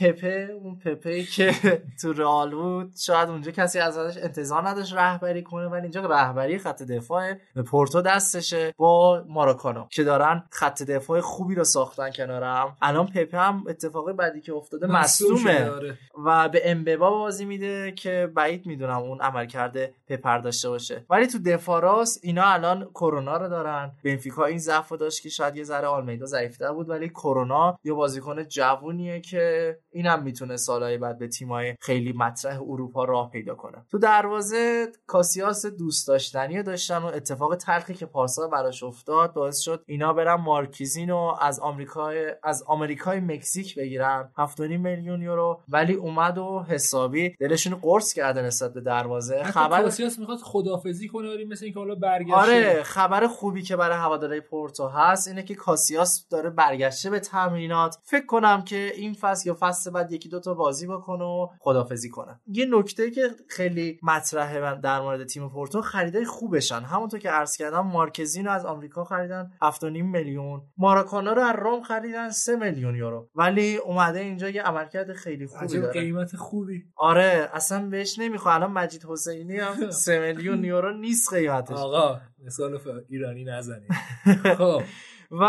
[0.00, 1.54] پپه اون پپه که
[2.02, 2.96] تو رئال بود.
[2.96, 7.34] شاید اونجا کسی ازش انتظار نداشت رهبری کنه ولی اینجا رهبری خط دفاع
[7.66, 13.64] پورتو دستشه با ماراکانو که دارن خط دفاع خوبی رو ساختن کنارم الان پپه هم
[13.68, 15.98] اتفاق بعدی که افتاده مصدوم مصدومه آره.
[16.24, 21.04] و به امببا بازی میده که بعید می‌دونم اون عمل کرده پپر داشته باشه.
[21.10, 23.92] ولی تو دفاع راست اینا الان کرونا رو دارن.
[24.04, 28.44] بنفیکا این ضعف داشت که شاید یه ذره آلمیدا ضعیفتر بود ولی کرونا یه بازیکن
[28.44, 33.84] جوونیه که اینم می‌تونه سالهای بعد به تیمای خیلی مطرح اروپا راه پیدا کنه.
[33.90, 39.84] تو دروازه کاسیاس دوست داشتنی داشتن و اتفاق تلخی که پارسال براش افتاد باعث شد
[39.86, 44.32] اینا برن مارکیزین رو از آمریکای از آمریکای مکزیک بگیرن.
[44.38, 45.60] 7.5 میلیون یورو.
[45.68, 49.42] ولی اومد و حسابی دلشون قرص کرده نسبت به دروازه.
[49.42, 52.34] خبر کاسیاس می‌خواد خدافزی کنه مثل اینکه حالا برگشته.
[52.34, 57.96] آره خبر خوبی که برای هواداره پورتو هست اینه که کاسیاس داره برگشته به تمرینات.
[58.04, 62.08] فکر کنم که این فصل یا فصل بعد یکی دو تا بازی بکنه و خدافزی
[62.08, 62.40] کنه.
[62.46, 66.80] یه نکته که خیلی مطرحه من در مورد تیم پورتو خریدای خوبشن.
[66.80, 70.62] همونطور که عرض کردم مارکزین رو از آمریکا خریدن 7.5 میلیون.
[70.78, 73.28] ماراکانا رو از روم خریدن 3 میلیون یورو.
[73.34, 75.92] ولی اومده اینجا یه عملکرد خیلی خوبی داره.
[75.92, 76.84] قیمت خوبی.
[76.96, 81.76] آره اصلا بهش نمی‌خواد الان مجید حسینی هم 3 میلیون یورو نیست قیمتش.
[81.76, 83.92] آقا مثال ایرانی نزنید.
[84.58, 84.82] خب.
[85.30, 85.44] و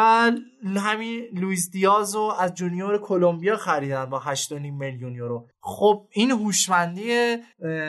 [0.66, 5.48] همین لوئیس دیاز رو از جونیور کلمبیا خریدن با 8.5 میلیون یورو.
[5.70, 7.38] خب این هوشمندی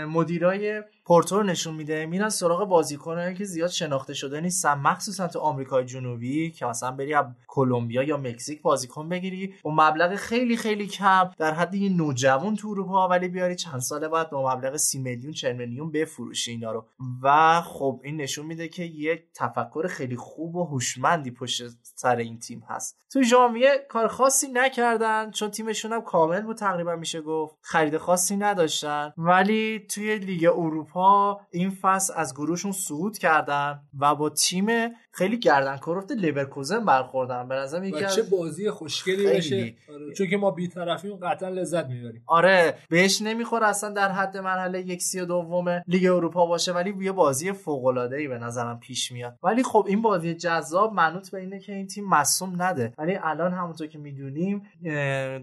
[0.08, 2.06] مدیرای پورتو رو نشون میده.
[2.06, 4.74] میرن سراغ بازیکنایی که زیاد شناخته شده نیستن.
[4.74, 9.54] مخصوصا تو آمریکای جنوبی که مثلا بری از کلمبیا یا مکزیک بازیکن بگیری.
[9.62, 11.30] با مبلغ خیلی خیلی کم.
[11.38, 15.32] در حد یه نوجوان تو اروپا ولی بیاری چند سال بعد با مبلغ 30 میلیون
[15.32, 16.86] 40 میلیون بفروشی اینا رو.
[17.22, 22.38] و خب این نشون میده که یک تفکر خیلی خوب و هوشمندی پشت سر این
[22.38, 22.96] تیم هست.
[23.12, 27.54] تو ژانویه کار خاصی نکردن چون تیمشون هم کامل بود تقریبا میشه گفت.
[27.70, 29.12] خرید خاصی نداشتن.
[29.16, 34.66] ولی توی لیگ اروپا این فصل از گروهشون صعود کردن و با تیم
[35.12, 37.48] خیلی گردن کرفت لورکوزن برخوردن.
[37.48, 39.26] به نظرم یکی چه بازی خوشگلی.
[39.26, 40.12] بشه آره.
[40.12, 42.22] چون که ما بیطرفیم قطعا لذت می‌بریم.
[42.26, 47.12] آره بهش نمی‌خوره اصلا در حد مرحله یک سی دوم لیگ اروپا باشه ولی یه
[47.12, 49.38] بازی فوق العاده ای به نظرم پیش میاد.
[49.42, 52.92] ولی خب این بازی جذاب منوط به اینه که این تیم مصدوم نده.
[52.98, 54.62] ولی الان همونطور که می‌دونیم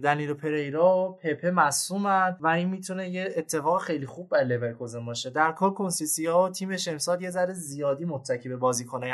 [0.02, 5.30] دنیلو پریرا و پپه مصدومن و این می‌تونه یه اتفاق خیلی خوب برای لورکوزن باشه.
[5.30, 9.12] در کل کنسیسائو تیمش امسال یه ذره زیادی متکی به بازیکنهای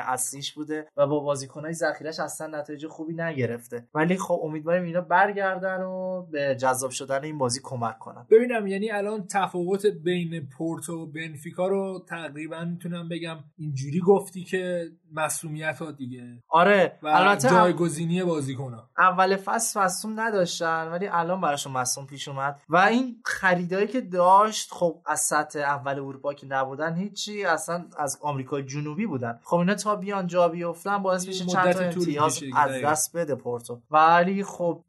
[0.52, 3.88] بوده و با بازیکنهای ذخیرش اصلا نتایج خوبی نگرفته.
[3.94, 8.26] ولی خب امیدواریم اینا برگردن و به جذاب شدن این بازی کمک کنن.
[8.30, 14.90] ببینم یعنی الان تفاوت بین پورتو و بنفیکا رو تقریبا می‌تونم بگم اینجوری گفتی که
[15.14, 16.42] مسئولیت ها دیگه.
[16.48, 22.60] آره و البته جایگزینی بازیکن اول فصل مصوم نداشتن ولی الان براشون مصوم پیش اومد.
[22.68, 28.18] و این خریدایی که داشت خب از سطح اول اروپا که نبودن هیچی اصلا از
[28.22, 29.40] آمریکای جنوبی بودن.
[29.44, 32.84] خب اینا تا بیان جا بیفتن باعث میشه چند تا امتیاز از.
[32.84, 33.80] دست بده پورتو.
[33.90, 34.84] ولی خب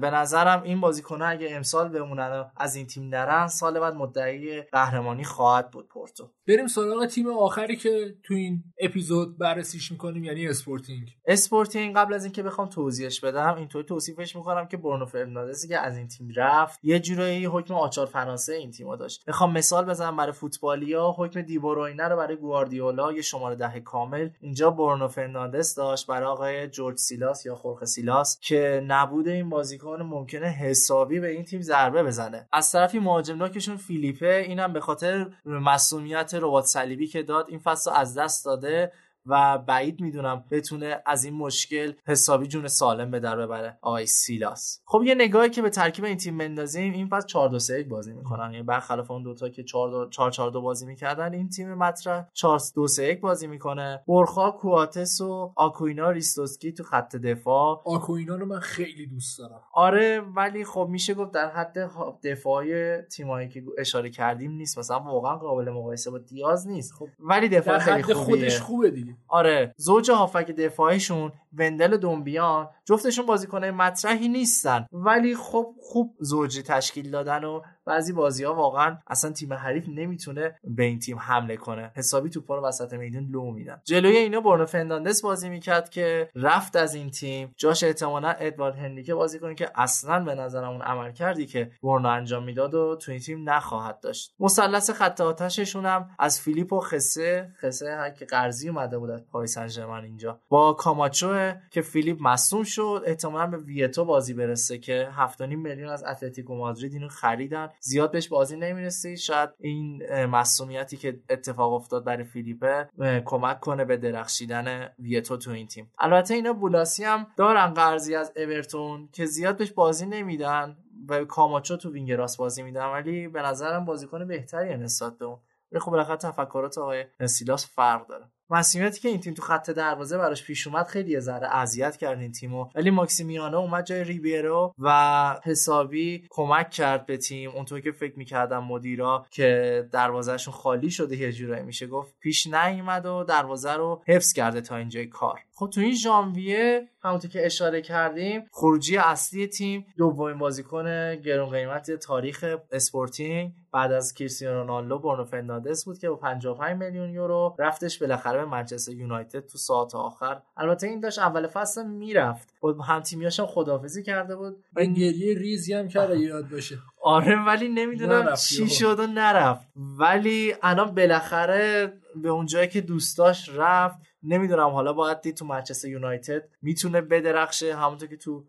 [0.00, 4.62] به نظرم این بازیکن‌ها اگه امسال بمونن و از این تیم نرن سال بعد مدعی
[4.62, 6.30] قهرمانی خواهد بود پورتو.
[6.48, 11.16] بریم سراغ تیم آخری که تو این اپیزود بررسیش می‌کنیم یعنی اسپورتینگ.
[11.26, 15.96] اسپورتینگ قبل از اینکه بخوام توضیحش بدم اینطوری توصیفش می‌کنم که برونو فرناندزی که از
[15.96, 19.24] این تیم رفت یه جورایی حکم آچار فرانسه این تیمو داشت.
[19.26, 24.70] می‌خوام مثال بزنم برای فوتبالیا حکم دیبروینه رو برای گواردیولا یه شماره ده کامل اینجا
[24.70, 30.46] برونو فرناندز داشت برای آقای جورج سیلاس یا خورخ سیلاس که نبود این بازیکن ممکنه
[30.46, 32.48] حسابی به این تیم ضربه بزنه.
[32.52, 37.90] از طرفی مهاجم نوکشون فیلیپه اینم به خاطر مصدومیت رباط صلیبی که داد این فصل
[37.94, 38.92] از دست داده.
[39.26, 43.78] و بعید می‌دونم بتونه از این مشکل حسابی جون سالم به در ببره.
[43.82, 44.80] آقای سیلاس.
[44.84, 48.12] خب یه نگاهی که به ترکیب این تیم بندازیم این فصل 4 2 3 بازی
[48.12, 48.52] می‌کنن.
[48.52, 52.60] یعنی برخلاف اون دوتا که 4 4 4 2 بازی می‌کردن این تیم مطرح 4
[52.74, 54.02] 2 3 بازی می‌کنه.
[54.08, 57.82] برخا کواتس و آکوینا ریستوسکی تو خط دفاع.
[57.84, 59.60] آکوینا رو من خیلی دوست دارم.
[59.72, 61.78] آره ولی خب میشه گفت در حد
[62.24, 64.78] دفاعی تیمایی که اشاره کردیم نیست.
[64.78, 66.92] مثلا واقعا قابل مقایسه با دیاز نیست.
[66.92, 68.36] خب ولی دفاع خیلی حد خوبیه.
[68.36, 69.11] خودش خوبه دیگه.
[69.12, 74.86] دیگه آره زوج هافک دفاعیشون وندل دومبیان جفتشون بازیکنای مطرحی نیستن.
[74.92, 80.58] ولی خب خوب زوجی تشکیل دادن و بعضی بازی ها واقعا اصلا تیم حریف نمی‌تونه
[80.64, 81.92] به این تیم حمله کنه.
[81.96, 83.80] حسابی توپا رو وسط میدون لو میدن.
[83.84, 87.54] جلوی اینا برنو فرناندس بازی می‌کرد که رفت از این تیم.
[87.56, 92.44] جاش احتمالا ادوارد هنریکه بازی کنه که اصلا به نظرم اون عملکردی که برنو انجام
[92.44, 94.34] می‌داد و تو این تیم نخواهد داشت.
[94.40, 99.58] مثلث خط آتششون هم از فیلیپ و خسه خسه که قرضی اومده بود از پاریس
[99.58, 100.40] سن ژرمن اینجا.
[100.48, 105.08] با کاماچو که فیلیپ مصدوم شد احتمالا به ویتو بازی برسه که
[105.38, 107.68] 7.5 میلیون از اتلتیکو مادرید اینو خریدن.
[107.80, 109.16] زیاد بهش بازی نمی‌رسه.
[109.16, 112.88] شاید این مصدومیتی که اتفاق افتاد برای فیلیپه
[113.24, 115.92] کمک کنه به درخشیدن ویتو تو این تیم.
[115.98, 120.76] البته اینا بولاسی هم دارن قرضی از اورتون که زیاد بهش بازی نمیدن
[121.08, 125.38] و کاماچو تو وینگ راست بازی میدن ولی به نظرم بازیکن بهتری نسبت به اون.
[125.72, 128.24] ولی خب بالاخره تفکرات آقای سیلاس فرق داره.
[128.52, 132.32] مصدومیتی که این تیم تو خط دروازه براش پیش اومد خیلی ذره اذیت کرد این
[132.32, 132.68] تیمو.
[132.74, 137.50] ولی ماکسیمیانو اومد جای ریبیرو و حسابی کمک کرد به تیم.
[137.50, 143.06] اونطور که فکر می‌کردم مدیرا که دروازهشون خالی شده یه جورایی میشه گفت پیش نیومد
[143.06, 145.40] و دروازه رو حفظ کرده تا اینجای کار.
[145.54, 151.90] خب تو این ژانویه همونطور که اشاره کردیم خروجی اصلی تیم دومین بازیکن گرون قیمت
[151.90, 157.98] تاریخ اسپورتینگ بعد از کریستیانو رونالدو برونو فرناندز بود که با 55 میلیون یورو رفتش
[157.98, 160.40] بالاخره به منچستر یونایتد تو ساعت آخر.
[160.56, 162.54] البته این داشت اول فصل می‌رفت.
[162.60, 164.64] با هم تیمیاش هم خدافزی کرده بود.
[164.76, 166.78] و گریه ریزی هم کرده یاد باشه.
[167.02, 168.68] آره ولی نمی‌دونم چی.
[168.68, 169.68] شد و نرفت.
[169.76, 175.44] ولی الان بالاخره به اون جایی که دوست داشت رفت نمی‌دونم حالا باید دید تو
[175.44, 178.44] منچستر یونایتد می‌تونه بدرخشه همونطور که تو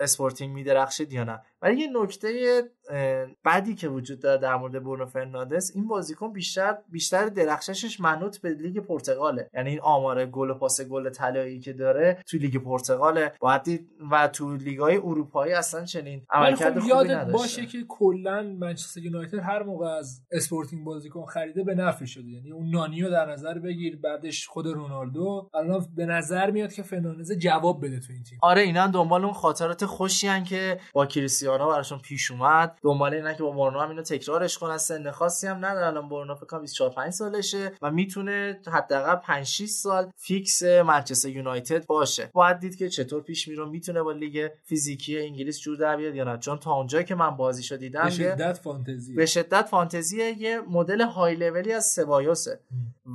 [0.00, 1.40] اسپورتینگ میدرخشه یا نه.
[1.62, 2.62] ولی یه نکته
[3.44, 8.50] بدی که وجود داره در مورد برونو فرناندز این بازیکن بیشتر بیشتر درخششش منوط به
[8.50, 9.50] لیگ پرتغاله.
[9.54, 13.32] یعنی این آمار گل و پاس گل طلایی که داره تو لیگ پرتغاله.
[13.40, 17.32] باید دید و تو لیگ‌های اروپایی اصلا چنین ولی عملکرد خب خوبی یادت نداشته.
[17.32, 22.28] باشه که کلا منچستر یونایتد هر موقع از اسپورتینگ بازیکن خریده به نفعش شده.
[22.28, 25.50] یعنی اون نانی رو در نظر بگیر بعدش خود رونالدو.
[25.54, 28.38] الان به نظر میاد که فرناندز جواب بده تو این تیم.
[28.42, 32.78] آره اینا دنبال اون خاطرات خوشی که با کریستیانو براشون پیش اومد.
[32.82, 34.78] دنبال اینا که با برنو هم اینو تکرارش کنن.
[34.78, 35.86] سن خاصی هم نداره.
[35.86, 41.28] الان برنو فکر کنم 24 5 سالشه و می‌تونه حداقل 5 6 سال فیکس منچستر
[41.28, 42.30] یونایتد باشه.
[42.32, 46.24] باید دید که چطور پیش میره می‌تونه با لیگ فیزیکی انگلیس جور در بیاد یا
[46.24, 46.38] نه.
[46.38, 51.00] چون تا اونجایی که من بازیشو دیدم به شدت فانتزی به شدت فانتزی یه مدل
[51.00, 52.60] های لولی از سبایوسه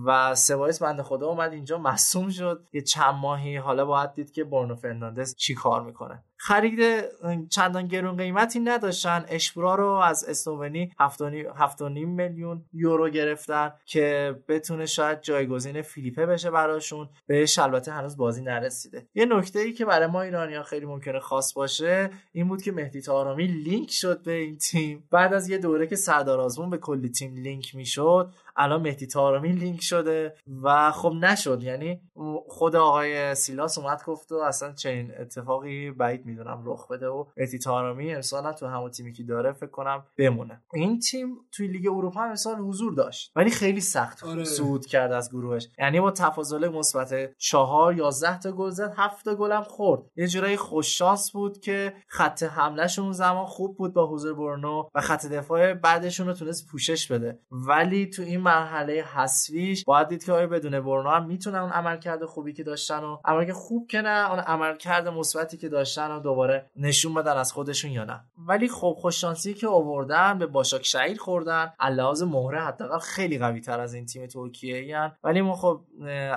[0.06, 2.68] و سبایوس بنده خدا اومد اینجا مصدوم شد.
[2.74, 6.24] یه چند ماهی حالا باید دید که برنو فرناندز چی کار می‌کنه.
[6.38, 7.04] خرید
[7.50, 9.26] چندان گرون قیمتی نداشتن.
[9.28, 17.10] اشبرا رو از اسلوونی 7.5 میلیون یورو گرفتن که بتونه شاید جایگزین فیلیپه بشه براشون.
[17.28, 19.08] بهش البته هنوز بازی نرسیده.
[19.16, 23.02] یه نکته ای که برای ما ایرانی خیلی ممکنه خاص باشه این بود که مهدی
[23.02, 25.08] طارمی لینک شد به این تیم.
[25.12, 29.52] بعد از یه دوره که سردار آزمون به کلی تیم لینک می‌شد الان مهدی طارمی
[29.52, 31.64] لینک شده و خب نشد.
[31.64, 32.02] یعنی
[32.48, 37.60] خود آقای سیلاس اومد گفت و اصلا چنین اتفاقی بعید می‌دونم رخ بده و مهدی
[37.60, 40.64] طارمی امسال تو همون تیمی که داره فکر کنم بمونه.
[40.74, 44.44] این تیم توی لیگ اروپا هم امسال حضور داشت ولی خیلی سخت آره.
[44.44, 45.68] صعود کرد از گروهش.
[45.80, 50.02] یعنی با تفاضل مثبت چهار یازده تا گل زد هفت تا گل هم خورد.
[50.16, 54.90] یه جورایی خوش شانس بود که خط حملهش اون زمان خوب بود با حضور برنو
[54.96, 57.40] و خط دفاع بعدشون رو تونست پوشش بده.
[57.52, 59.84] ولی تو این مرحله حذفیش.
[59.84, 63.56] باید دید که آیا بدون برنو هم می‌تونن اون عملکرد خوبی که داشتن و عملکرد
[63.56, 68.04] خوب که نه اون عملکرد مثبتی که داشتن و دوباره نشون بدن از خودشون یا
[68.04, 68.24] نه.
[68.38, 71.74] ولی خب خوش شانسی که آوردن به باشاک شهیر خوردن.
[71.92, 75.82] لحاظ مهره حداقل خیلی قوی تر از این تیم ترکیه ولی ما خب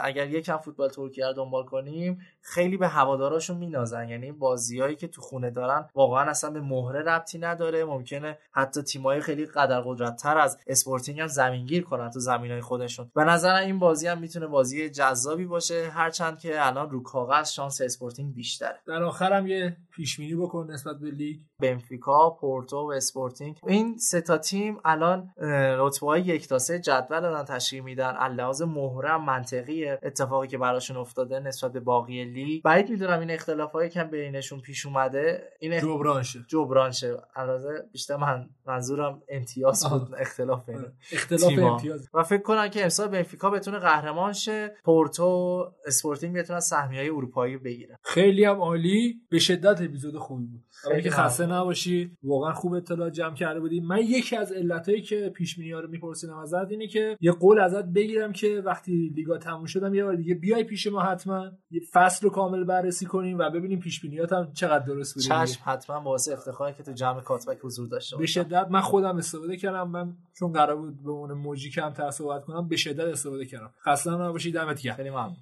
[0.03, 2.19] اگر یکم فوتبال ترکیه رو دنبال کنیم
[2.49, 4.09] خیلی به هواداراشون مینازن.
[4.09, 7.85] یعنی بازیایی که تو خونه دارن واقعا اصلا به مهره ربطی نداره.
[7.85, 13.11] ممکنه حتی تیمای خیلی قدر قدرتتر از اسپورتینگ هم زمینگیر کنن تو زمینای خودشون.
[13.15, 15.91] به نظر این بازی هم می‌تونه بازی جذابی باشه.
[15.91, 18.77] هرچند که الان رو کاغذ شانس اسپورتینگ بیشتره.
[18.87, 21.37] در آخرم یه پیش بینی بکن نسبت به لیگ.
[21.61, 23.59] بنفیکا، پورتو و اسپورتینگ.
[23.67, 25.31] این سه تا تیم الان
[25.79, 28.15] رتبه های یک تا سه جدول دارن تشکیل میدن.
[28.19, 29.99] از لحاظ مهره هم منطقیه.
[30.03, 34.61] اتفاقی که براشون افتاده نسبت به باقی خیلی بعید می‌دونم این اختلاف هایی که بینشون
[34.61, 35.51] پیش اومده.
[35.61, 41.49] این اخ- جبران شه جبران شه البته بیشتر من منظورم امتیاز بود اختلاف بین اختلاف
[41.49, 41.73] تیما.
[41.73, 42.09] امتیاز.
[42.15, 47.57] و فکر کنم که امسال بنفیکا بتونه قهرمان شه پورتو اسپورتینگ بتونن سهمیه های اروپایی
[47.57, 47.97] بگیرن.
[48.03, 49.21] خیلی هم عالی.
[49.31, 50.65] به شدت اپیزود خوبی بود.
[50.83, 51.11] خیلی که.
[51.11, 53.81] خسته نباشی واقعا خوب اطلاعات جمع کرده بودی.
[53.81, 57.61] من یکی از علتایی که پیش بینی ها رو میپرسیدم ازت اینه که یه قول
[57.61, 61.51] ازت بگیرم که وقتی لیگا تموم شدن یه بار دیگه بیای پیش ما حتما.
[61.71, 65.29] یه فصل رو کامل بررسی کنیم و ببینیم پیش بینیات هم چقدر درست دیگه.
[65.29, 69.57] چشم حتما باعث افتخاره که تو جمع کاتبک حضور داشته به شدت من خودم استفاده
[69.57, 69.91] کردم.
[69.91, 73.71] من چون قرار بود به عنوان موجی کمتر صحبت کنم به شدت استفاده کردم.
[73.87, 74.97] خسته نباشید دمت گرم.
[74.97, 75.37] خیلی ممنون.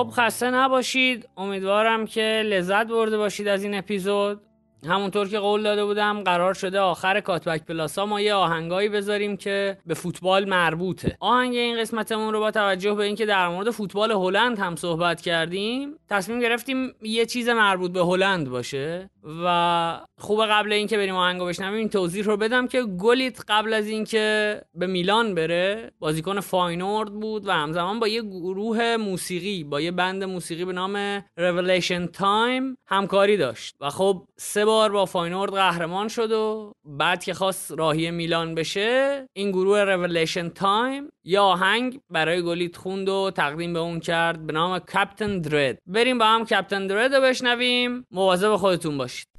[0.00, 1.28] خب خسته نباشید.
[1.36, 4.40] امیدوارم که لذت برده باشید از این اپیزود.
[4.86, 9.78] همونطور که قول داده بودم قرار شده آخر کاتبک پلاسا ما یه آهنگایی بذاریم که
[9.86, 11.16] به فوتبال مربوطه.
[11.20, 15.94] آهنگ این قسمتمون رو با توجه به اینکه در مورد فوتبال هلند هم صحبت کردیم
[16.08, 19.10] تصمیم گرفتیم یه چیز مربوط به هلند باشه.
[19.44, 23.86] و خوب قبل اینکه بریم آهنگو بشنویم این توضیح رو بدم که گلیت قبل از
[23.86, 29.90] اینکه به میلان بره بازیکن فاینورد بود و همزمان با یه گروه موسیقی با یه
[29.90, 33.76] بند موسیقی به نام Revelation Time همکاری داشت.
[33.80, 39.26] و خب سه بار با فاینورد قهرمان شد و بعد که خواست راهی میلان بشه
[39.32, 44.52] این گروه Revelation Time یا آهنگ برای گلیت خوند و تقدیم به اون کرد به
[44.52, 45.78] نام کپتن درد.
[45.86, 48.06] بریم با هم کپتن درد رو بشنویم.
[48.10, 49.29] مواظب خودتون باشید.